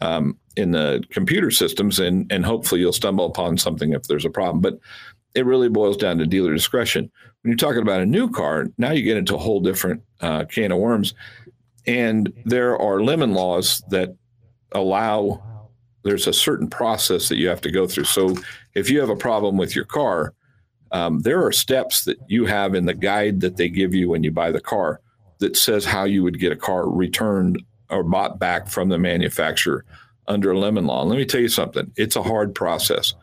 um, 0.00 0.36
in 0.56 0.70
the 0.70 1.02
computer 1.10 1.50
systems, 1.50 1.98
and 1.98 2.30
and 2.32 2.44
hopefully 2.44 2.80
you'll 2.80 2.92
stumble 2.92 3.26
upon 3.26 3.58
something 3.58 3.92
if 3.92 4.04
there's 4.04 4.24
a 4.24 4.30
problem. 4.30 4.60
But 4.60 4.78
it 5.34 5.46
really 5.46 5.68
boils 5.68 5.96
down 5.96 6.18
to 6.18 6.26
dealer 6.26 6.52
discretion. 6.52 7.10
When 7.42 7.50
you're 7.50 7.56
talking 7.56 7.82
about 7.82 8.00
a 8.00 8.06
new 8.06 8.30
car, 8.30 8.66
now 8.78 8.90
you 8.90 9.02
get 9.02 9.16
into 9.16 9.36
a 9.36 9.38
whole 9.38 9.60
different 9.60 10.02
uh, 10.20 10.44
can 10.46 10.72
of 10.72 10.78
worms, 10.78 11.14
and 11.86 12.32
there 12.44 12.78
are 12.78 13.02
lemon 13.02 13.34
laws 13.34 13.82
that 13.90 14.16
allow 14.72 15.42
there's 16.04 16.26
a 16.26 16.32
certain 16.32 16.68
process 16.68 17.28
that 17.28 17.36
you 17.36 17.48
have 17.48 17.60
to 17.60 17.70
go 17.70 17.86
through. 17.86 18.04
So 18.04 18.36
if 18.74 18.90
you 18.90 19.00
have 19.00 19.10
a 19.10 19.16
problem 19.16 19.56
with 19.56 19.74
your 19.74 19.84
car, 19.84 20.32
um, 20.92 21.20
there 21.20 21.44
are 21.44 21.52
steps 21.52 22.04
that 22.04 22.18
you 22.28 22.46
have 22.46 22.74
in 22.74 22.86
the 22.86 22.94
guide 22.94 23.40
that 23.40 23.56
they 23.56 23.68
give 23.68 23.94
you 23.94 24.08
when 24.08 24.22
you 24.22 24.30
buy 24.30 24.50
the 24.50 24.60
car 24.60 25.00
that 25.38 25.56
says 25.56 25.84
how 25.84 26.04
you 26.04 26.22
would 26.22 26.40
get 26.40 26.52
a 26.52 26.56
car 26.56 26.88
returned 26.88 27.62
or 27.90 28.02
bought 28.02 28.38
back 28.38 28.68
from 28.68 28.88
the 28.88 28.98
manufacturer 28.98 29.84
under 30.26 30.56
lemon 30.56 30.86
law. 30.86 31.00
And 31.00 31.10
let 31.10 31.18
me 31.18 31.24
tell 31.24 31.40
you 31.40 31.48
something, 31.48 31.90
it's 31.96 32.16
a 32.16 32.22
hard 32.22 32.54
process. 32.54 33.14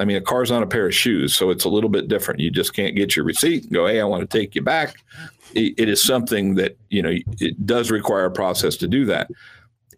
I 0.00 0.04
mean, 0.04 0.16
a 0.16 0.20
car's 0.20 0.50
not 0.50 0.62
a 0.62 0.66
pair 0.66 0.86
of 0.86 0.94
shoes, 0.94 1.34
so 1.34 1.50
it's 1.50 1.64
a 1.64 1.68
little 1.68 1.90
bit 1.90 2.08
different. 2.08 2.40
You 2.40 2.50
just 2.50 2.72
can't 2.72 2.96
get 2.96 3.16
your 3.16 3.24
receipt 3.24 3.64
and 3.64 3.72
go, 3.72 3.86
hey, 3.86 4.00
I 4.00 4.04
want 4.04 4.28
to 4.28 4.38
take 4.38 4.54
you 4.54 4.62
back. 4.62 4.96
it, 5.54 5.74
it 5.76 5.88
is 5.88 6.02
something 6.02 6.54
that, 6.54 6.76
you 6.88 7.02
know, 7.02 7.16
it 7.40 7.66
does 7.66 7.90
require 7.90 8.26
a 8.26 8.30
process 8.30 8.76
to 8.78 8.88
do 8.88 9.04
that 9.06 9.30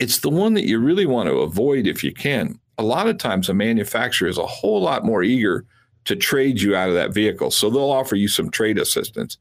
it's 0.00 0.20
the 0.20 0.30
one 0.30 0.54
that 0.54 0.66
you 0.66 0.78
really 0.80 1.06
want 1.06 1.28
to 1.28 1.40
avoid 1.40 1.86
if 1.86 2.02
you 2.02 2.12
can. 2.12 2.58
A 2.78 2.82
lot 2.82 3.06
of 3.06 3.18
times, 3.18 3.50
a 3.50 3.54
manufacturer 3.54 4.28
is 4.28 4.38
a 4.38 4.46
whole 4.46 4.80
lot 4.80 5.04
more 5.04 5.22
eager 5.22 5.66
to 6.04 6.16
trade 6.16 6.60
you 6.60 6.74
out 6.74 6.88
of 6.88 6.94
that 6.94 7.12
vehicle. 7.12 7.50
So 7.50 7.70
they'll 7.70 7.90
offer 7.90 8.16
you 8.16 8.28
some 8.28 8.50
trade 8.50 8.78
assistance. 8.78 9.38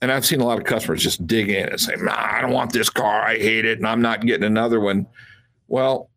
And 0.00 0.12
I've 0.12 0.26
seen 0.26 0.40
a 0.40 0.44
lot 0.44 0.58
of 0.58 0.64
customers 0.64 1.02
just 1.02 1.26
dig 1.26 1.48
in 1.48 1.68
and 1.68 1.80
say, 1.80 1.94
nah, 1.96 2.14
I 2.16 2.40
don't 2.40 2.52
want 2.52 2.72
this 2.72 2.90
car. 2.90 3.22
I 3.22 3.36
hate 3.36 3.64
it. 3.64 3.78
And 3.78 3.86
I'm 3.86 4.02
not 4.02 4.26
getting 4.26 4.44
another 4.44 4.78
one. 4.78 5.06
Well, 5.68 6.10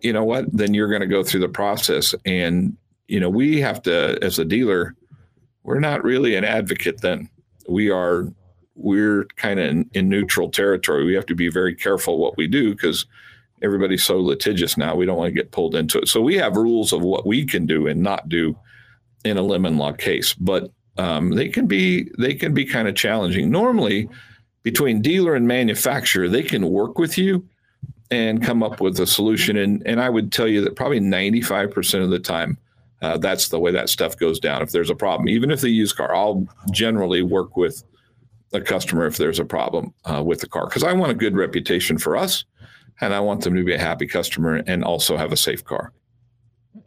you 0.00 0.12
know 0.12 0.24
what? 0.24 0.46
Then 0.56 0.72
you're 0.72 0.88
going 0.88 1.00
to 1.00 1.06
go 1.06 1.24
through 1.24 1.40
the 1.40 1.48
process. 1.48 2.14
And, 2.24 2.76
you 3.08 3.18
know, 3.18 3.30
we 3.30 3.60
have 3.60 3.82
to, 3.82 4.18
as 4.22 4.38
a 4.38 4.44
dealer, 4.44 4.94
we're 5.64 5.80
not 5.80 6.04
really 6.04 6.36
an 6.36 6.44
advocate 6.44 7.00
then. 7.00 7.28
We 7.68 7.90
are, 7.90 8.28
we're 8.76 9.24
kind 9.36 9.58
of 9.58 9.66
in, 9.66 9.90
in 9.94 10.08
neutral 10.08 10.50
territory. 10.50 11.04
We 11.04 11.14
have 11.14 11.26
to 11.26 11.34
be 11.34 11.48
very 11.48 11.74
careful 11.74 12.18
what 12.18 12.36
we 12.36 12.46
do 12.46 12.70
because 12.72 13.06
everybody's 13.62 14.04
so 14.04 14.20
litigious 14.20 14.76
now. 14.76 14.94
We 14.94 15.06
don't 15.06 15.16
want 15.16 15.28
to 15.28 15.40
get 15.40 15.52
pulled 15.52 15.74
into 15.74 15.98
it. 15.98 16.08
So 16.08 16.20
we 16.20 16.36
have 16.36 16.56
rules 16.56 16.92
of 16.92 17.02
what 17.02 17.26
we 17.26 17.44
can 17.46 17.66
do 17.66 17.86
and 17.86 18.02
not 18.02 18.28
do 18.28 18.56
in 19.24 19.36
a 19.36 19.42
lemon 19.42 19.76
law 19.76 19.92
case. 19.92 20.34
But 20.34 20.70
um, 20.96 21.30
they 21.30 21.48
can 21.48 21.66
be 21.66 22.10
they 22.18 22.34
can 22.34 22.54
be 22.54 22.64
kind 22.64 22.88
of 22.88 22.94
challenging. 22.94 23.50
Normally, 23.50 24.08
between 24.62 25.02
dealer 25.02 25.34
and 25.34 25.46
manufacturer, 25.46 26.28
they 26.28 26.42
can 26.42 26.70
work 26.70 26.98
with 26.98 27.18
you 27.18 27.46
and 28.10 28.42
come 28.42 28.62
up 28.62 28.80
with 28.80 29.00
a 29.00 29.06
solution. 29.06 29.56
And 29.56 29.82
and 29.86 30.00
I 30.00 30.10
would 30.10 30.32
tell 30.32 30.48
you 30.48 30.60
that 30.62 30.76
probably 30.76 31.00
ninety 31.00 31.40
five 31.40 31.72
percent 31.72 32.04
of 32.04 32.10
the 32.10 32.20
time, 32.20 32.58
uh, 33.02 33.18
that's 33.18 33.48
the 33.48 33.58
way 33.58 33.72
that 33.72 33.88
stuff 33.88 34.16
goes 34.16 34.38
down. 34.38 34.62
If 34.62 34.70
there's 34.70 34.90
a 34.90 34.94
problem, 34.94 35.28
even 35.28 35.50
if 35.50 35.60
the 35.60 35.70
used 35.70 35.96
car, 35.96 36.14
I'll 36.14 36.46
generally 36.70 37.22
work 37.22 37.56
with 37.56 37.82
a 38.52 38.60
customer 38.60 39.06
if 39.06 39.16
there's 39.16 39.40
a 39.40 39.44
problem 39.44 39.92
uh, 40.04 40.22
with 40.22 40.40
the 40.40 40.48
car 40.48 40.66
because 40.66 40.84
I 40.84 40.92
want 40.92 41.10
a 41.10 41.14
good 41.16 41.34
reputation 41.34 41.98
for 41.98 42.16
us, 42.16 42.44
and 43.00 43.12
I 43.12 43.20
want 43.20 43.42
them 43.42 43.56
to 43.56 43.64
be 43.64 43.74
a 43.74 43.78
happy 43.78 44.06
customer 44.06 44.62
and 44.66 44.84
also 44.84 45.16
have 45.16 45.32
a 45.32 45.36
safe 45.36 45.64
car. 45.64 45.92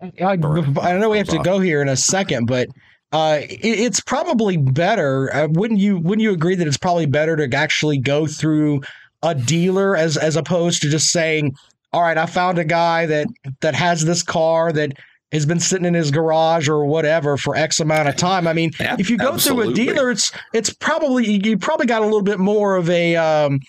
I, 0.01 0.31
I 0.31 0.97
know 0.97 1.09
we 1.09 1.17
have 1.17 1.27
to 1.29 1.39
go 1.39 1.59
here 1.59 1.81
in 1.81 1.89
a 1.89 1.95
second, 1.97 2.45
but 2.45 2.67
uh, 3.11 3.39
it, 3.41 3.59
it's 3.61 3.99
probably 3.99 4.57
better. 4.57 5.33
Uh, 5.33 5.47
wouldn't 5.51 5.79
you? 5.79 5.97
Wouldn't 5.97 6.21
you 6.21 6.31
agree 6.31 6.55
that 6.55 6.67
it's 6.67 6.77
probably 6.77 7.05
better 7.05 7.35
to 7.35 7.55
actually 7.55 7.97
go 7.97 8.27
through 8.27 8.81
a 9.23 9.33
dealer 9.33 9.95
as 9.95 10.17
as 10.17 10.35
opposed 10.35 10.81
to 10.81 10.89
just 10.89 11.07
saying, 11.11 11.55
"All 11.93 12.01
right, 12.01 12.17
I 12.17 12.25
found 12.25 12.59
a 12.59 12.65
guy 12.65 13.05
that 13.05 13.27
that 13.61 13.75
has 13.75 14.05
this 14.05 14.23
car 14.23 14.71
that." 14.73 14.93
Has 15.33 15.45
been 15.45 15.59
sitting 15.59 15.83
in 15.83 15.93
his 15.93 16.09
garage 16.09 16.69
or 16.69 16.85
whatever 16.85 17.35
for 17.35 17.53
X 17.53 17.81
amount 17.81 18.07
of 18.07 18.15
time. 18.15 18.47
I 18.47 18.53
mean, 18.53 18.71
if 18.79 19.09
you 19.09 19.17
go 19.17 19.33
Absolutely. 19.33 19.73
through 19.73 19.83
a 19.83 19.85
dealer, 19.93 20.09
it's 20.09 20.31
it's 20.53 20.73
probably 20.73 21.41
you 21.43 21.57
probably 21.57 21.85
got 21.85 22.01
a 22.01 22.05
little 22.05 22.21
bit 22.21 22.39
more 22.39 22.77
of 22.77 22.89
a 22.89 23.17
um, 23.17 23.59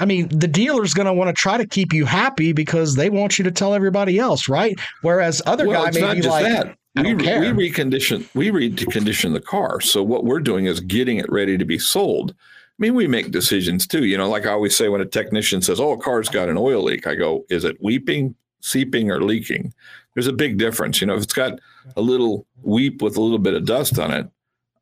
I 0.00 0.04
mean, 0.06 0.28
the 0.28 0.48
dealer's 0.48 0.94
going 0.94 1.06
to 1.06 1.12
want 1.12 1.28
to 1.28 1.34
try 1.34 1.56
to 1.56 1.66
keep 1.66 1.92
you 1.92 2.06
happy 2.06 2.52
because 2.52 2.94
they 2.94 3.10
want 3.10 3.38
you 3.38 3.44
to 3.44 3.50
tell 3.50 3.74
everybody 3.74 4.18
else, 4.18 4.48
right? 4.48 4.78
Whereas 5.02 5.42
other 5.46 5.66
well, 5.66 5.84
guy 5.84 6.00
may 6.00 6.20
be 6.20 6.26
like, 6.26 6.44
that. 6.44 6.76
we, 6.96 7.14
we 7.14 7.70
recondition 7.70 8.26
we 8.34 8.50
recondition 8.50 9.32
the 9.32 9.40
car. 9.40 9.80
So 9.80 10.02
what 10.02 10.24
we're 10.24 10.40
doing 10.40 10.66
is 10.66 10.80
getting 10.80 11.18
it 11.18 11.30
ready 11.30 11.58
to 11.58 11.64
be 11.64 11.78
sold. 11.78 12.32
I 12.32 12.80
mean, 12.80 12.94
we 12.94 13.06
make 13.06 13.30
decisions 13.30 13.86
too. 13.86 14.06
You 14.06 14.16
know, 14.16 14.28
like 14.28 14.46
I 14.46 14.52
always 14.52 14.74
say 14.74 14.88
when 14.88 15.02
a 15.02 15.06
technician 15.06 15.60
says, 15.60 15.78
"Oh, 15.78 15.92
a 15.92 15.98
car's 15.98 16.30
got 16.30 16.48
an 16.48 16.56
oil 16.56 16.82
leak," 16.82 17.06
I 17.06 17.14
go, 17.14 17.44
"Is 17.50 17.64
it 17.64 17.76
weeping, 17.82 18.34
seeping, 18.62 19.10
or 19.10 19.22
leaking?" 19.22 19.74
There's 20.14 20.26
a 20.26 20.32
big 20.32 20.56
difference. 20.56 21.00
You 21.00 21.06
know, 21.06 21.14
if 21.14 21.24
it's 21.24 21.34
got 21.34 21.60
a 21.94 22.00
little 22.00 22.46
weep 22.62 23.02
with 23.02 23.18
a 23.18 23.20
little 23.20 23.38
bit 23.38 23.52
of 23.52 23.66
dust 23.66 23.98
on 23.98 24.10
it, 24.12 24.26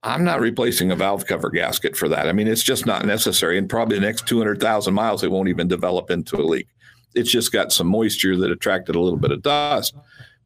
I'm 0.02 0.24
not 0.24 0.40
replacing 0.40 0.90
a 0.90 0.96
valve 0.96 1.26
cover 1.26 1.50
gasket 1.50 1.96
for 1.96 2.08
that. 2.08 2.28
I 2.28 2.32
mean, 2.32 2.46
it's 2.46 2.62
just 2.62 2.86
not 2.86 3.04
necessary. 3.04 3.58
And 3.58 3.68
probably 3.68 3.98
the 3.98 4.06
next 4.06 4.28
200,000 4.28 4.94
miles, 4.94 5.24
it 5.24 5.30
won't 5.30 5.48
even 5.48 5.66
develop 5.66 6.10
into 6.10 6.36
a 6.36 6.42
leak. 6.42 6.68
It's 7.14 7.30
just 7.30 7.52
got 7.52 7.72
some 7.72 7.88
moisture 7.88 8.36
that 8.36 8.50
attracted 8.50 8.94
a 8.94 9.00
little 9.00 9.18
bit 9.18 9.32
of 9.32 9.42
dust. 9.42 9.96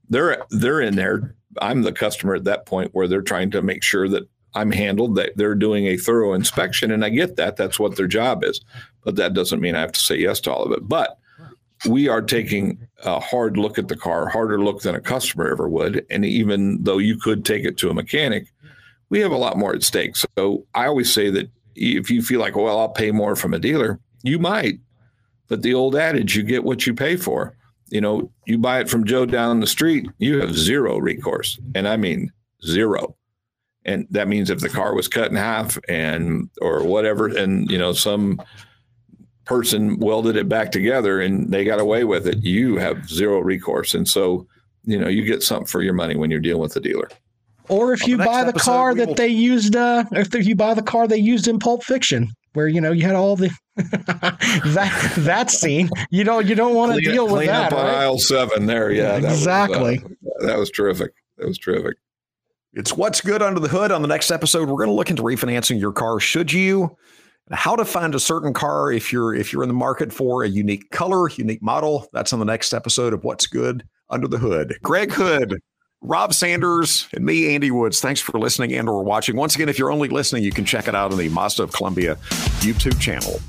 They're 0.09 0.45
they're 0.51 0.81
in 0.81 0.97
there. 0.97 1.35
I'm 1.61 1.83
the 1.83 1.93
customer 1.93 2.35
at 2.35 2.45
that 2.45 2.67
point 2.67 2.91
where 2.95 3.07
they're 3.07 3.21
trying 3.21 3.51
to 3.51 3.63
make 3.63 3.83
sure 3.83 4.09
that 4.09 4.29
I'm 4.55 4.71
handled, 4.71 5.17
that 5.17 5.37
they're 5.37 5.55
doing 5.55 5.87
a 5.87 5.97
thorough 5.97 6.33
inspection. 6.35 6.91
And 6.91 7.05
I 7.05 7.11
get 7.11 7.37
that. 7.37 7.57
That's 7.57 7.79
what 7.79 7.97
their 7.97 8.07
job 8.07 8.45
is. 8.45 8.61
But 9.05 9.17
that 9.17 9.35
doesn't 9.35 9.61
mean 9.61 9.75
I 9.75 9.81
have 9.81 9.93
to 9.93 10.01
say 10.01 10.17
yes 10.17 10.41
to 10.41 10.53
all 10.53 10.65
of 10.65 10.73
it. 10.73 10.89
But 10.89 11.19
we 11.89 12.09
are 12.09 12.23
taking 12.23 12.87
a 13.05 13.19
hard 13.19 13.57
look 13.57 13.79
at 13.79 13.89
the 13.89 13.97
car, 13.97 14.29
harder 14.29 14.63
look 14.63 14.83
than 14.83 14.95
a 14.95 15.01
customer 15.01 15.51
ever 15.51 15.69
would. 15.69 16.07
And 16.11 16.25
even 16.25 16.83
though 16.83 16.99
you 16.99 17.19
could 17.19 17.45
take 17.45 17.65
it 17.65 17.77
to 17.79 17.91
a 17.91 17.95
mechanic, 17.95 18.47
we 19.13 19.21
have 19.21 19.31
a 19.31 19.37
lot 19.37 19.59
more 19.59 19.75
at 19.75 19.83
stake. 19.83 20.17
So 20.17 20.67
I 20.75 20.87
always 20.87 21.13
say 21.13 21.29
that 21.29 21.51
if 21.75 22.11
you 22.11 22.23
feel 22.23 22.41
like, 22.41 22.57
well, 22.57 22.79
I'll 22.79 22.89
pay 22.89 23.11
more 23.11 23.37
from 23.37 23.53
a 23.53 23.59
dealer, 23.59 24.01
you 24.23 24.39
might. 24.39 24.79
But 25.49 25.61
the 25.61 25.75
old 25.75 25.95
adage, 25.95 26.35
you 26.35 26.43
get 26.43 26.65
what 26.65 26.87
you 26.87 26.95
pay 26.95 27.17
for. 27.17 27.55
You 27.91 28.01
know, 28.01 28.33
you 28.47 28.57
buy 28.57 28.81
it 28.81 28.89
from 28.89 29.05
Joe 29.05 29.27
down 29.27 29.61
the 29.61 29.67
street, 29.67 30.09
you 30.17 30.41
have 30.41 30.57
zero 30.57 30.97
recourse. 30.97 31.61
And 31.75 31.87
I 31.87 31.99
mean 31.99 32.33
zero. 32.65 33.15
And 33.85 34.07
that 34.11 34.29
means 34.29 34.49
if 34.49 34.61
the 34.61 34.71
car 34.71 34.95
was 34.95 35.09
cut 35.09 35.31
in 35.31 35.37
half 35.37 35.77
and 35.91 36.49
or 36.63 36.83
whatever, 36.83 37.29
and 37.29 37.71
you 37.71 37.77
know, 37.77 37.93
some 37.93 38.41
person 39.45 39.99
welded 39.99 40.37
it 40.37 40.49
back 40.49 40.73
together 40.73 41.21
and 41.21 41.53
they 41.53 41.67
got 41.67 41.81
away 41.81 42.05
with 42.05 42.27
it, 42.27 42.43
you 42.43 42.79
have 42.79 43.11
zero 43.11 43.41
recourse. 43.41 43.93
And 43.93 44.09
so, 44.09 44.47
you 44.85 44.99
know, 44.99 45.09
you 45.09 45.23
get 45.23 45.43
something 45.43 45.67
for 45.67 45.83
your 45.83 45.93
money 45.93 46.17
when 46.17 46.31
you're 46.31 46.41
dealing 46.41 46.63
with 46.63 46.77
a 46.77 46.81
dealer. 46.81 47.11
Or 47.69 47.93
if 47.93 48.07
you 48.07 48.17
the 48.17 48.25
buy 48.25 48.45
the 48.45 48.53
car 48.53 48.95
that 48.95 49.09
will... 49.09 49.15
they 49.15 49.29
used, 49.29 49.77
uh, 49.77 50.05
if 50.13 50.47
you 50.47 50.55
buy 50.55 50.75
the 50.75 50.83
car 50.83 51.07
they 51.07 51.17
used 51.17 51.47
in 51.49 51.59
Pulp 51.59 51.85
Fiction, 51.85 52.29
where 52.55 52.69
you 52.69 52.81
know 52.81 52.93
you 52.93 53.03
had 53.03 53.15
all 53.15 53.37
the 53.37 53.51
that 53.77 55.13
that 55.19 55.51
scene, 55.51 55.89
you 56.11 56.25
don't 56.25 56.47
you 56.47 56.55
don't 56.55 56.75
want 56.75 56.95
to 56.95 57.01
deal 57.01 57.29
with 57.29 57.47
that. 57.47 57.73
Up 57.73 57.79
right? 57.79 57.89
on 57.89 57.95
aisle 57.95 58.19
seven 58.19 58.67
there, 58.67 58.91
yeah, 58.91 59.19
that 59.19 59.33
exactly. 59.33 59.99
Was, 59.99 60.43
uh, 60.43 60.47
that 60.47 60.59
was 60.59 60.71
terrific. 60.71 61.13
That 61.39 61.47
was 61.47 61.59
terrific. 61.59 61.97
It's 62.75 62.97
what's 62.97 63.21
good 63.21 63.43
under 63.43 63.61
the 63.61 63.69
hood. 63.69 63.93
On 63.93 64.03
the 64.03 64.09
next 64.09 64.31
episode, 64.31 64.69
we're 64.69 64.77
going 64.77 64.89
to 64.89 64.95
look 64.95 65.11
into 65.11 65.23
refinancing 65.23 65.79
your 65.79 65.93
car. 65.93 66.19
Should 66.21 66.53
you? 66.53 66.97
How 67.51 67.77
to 67.77 67.85
find 67.85 68.15
a 68.15 68.21
certain 68.21 68.55
car 68.55 68.93
if 68.93 69.13
you're 69.13 69.35
if 69.35 69.53
you're 69.53 69.63
in 69.63 69.69
the 69.69 69.75
market 69.75 70.13
for 70.13 70.43
a 70.43 70.49
unique 70.49 70.91
color, 70.91 71.29
unique 71.31 71.63
model. 71.63 72.07
That's 72.13 72.33
on 72.33 72.39
the 72.39 72.45
next 72.45 72.73
episode 72.73 73.13
of 73.13 73.25
What's 73.25 73.47
Good 73.47 73.85
Under 74.11 74.29
the 74.29 74.39
Hood. 74.39 74.79
Greg 74.83 75.13
Hood 75.13 75.61
Rob 76.03 76.35
Sanders 76.35 77.07
and 77.13 77.25
me, 77.25 77.55
Andy 77.55 77.71
Woods. 77.71 78.01
Thanks 78.01 78.21
for 78.21 78.39
listening 78.39 78.73
and 78.75 78.89
or 78.89 79.05
watching. 79.05 79.37
Once 79.37 79.55
again, 79.55 79.69
if 79.69 79.79
you're 79.79 79.93
only 79.93 80.09
listening, 80.09 80.43
you 80.43 80.51
can 80.51 80.65
check 80.65 80.89
it 80.89 80.95
out 80.95 81.13
on 81.13 81.19
the 81.19 81.29
Mazda 81.29 81.63
of 81.63 81.73
Columbia 81.73 82.17
YouTube 82.61 83.01
channel. 83.01 83.41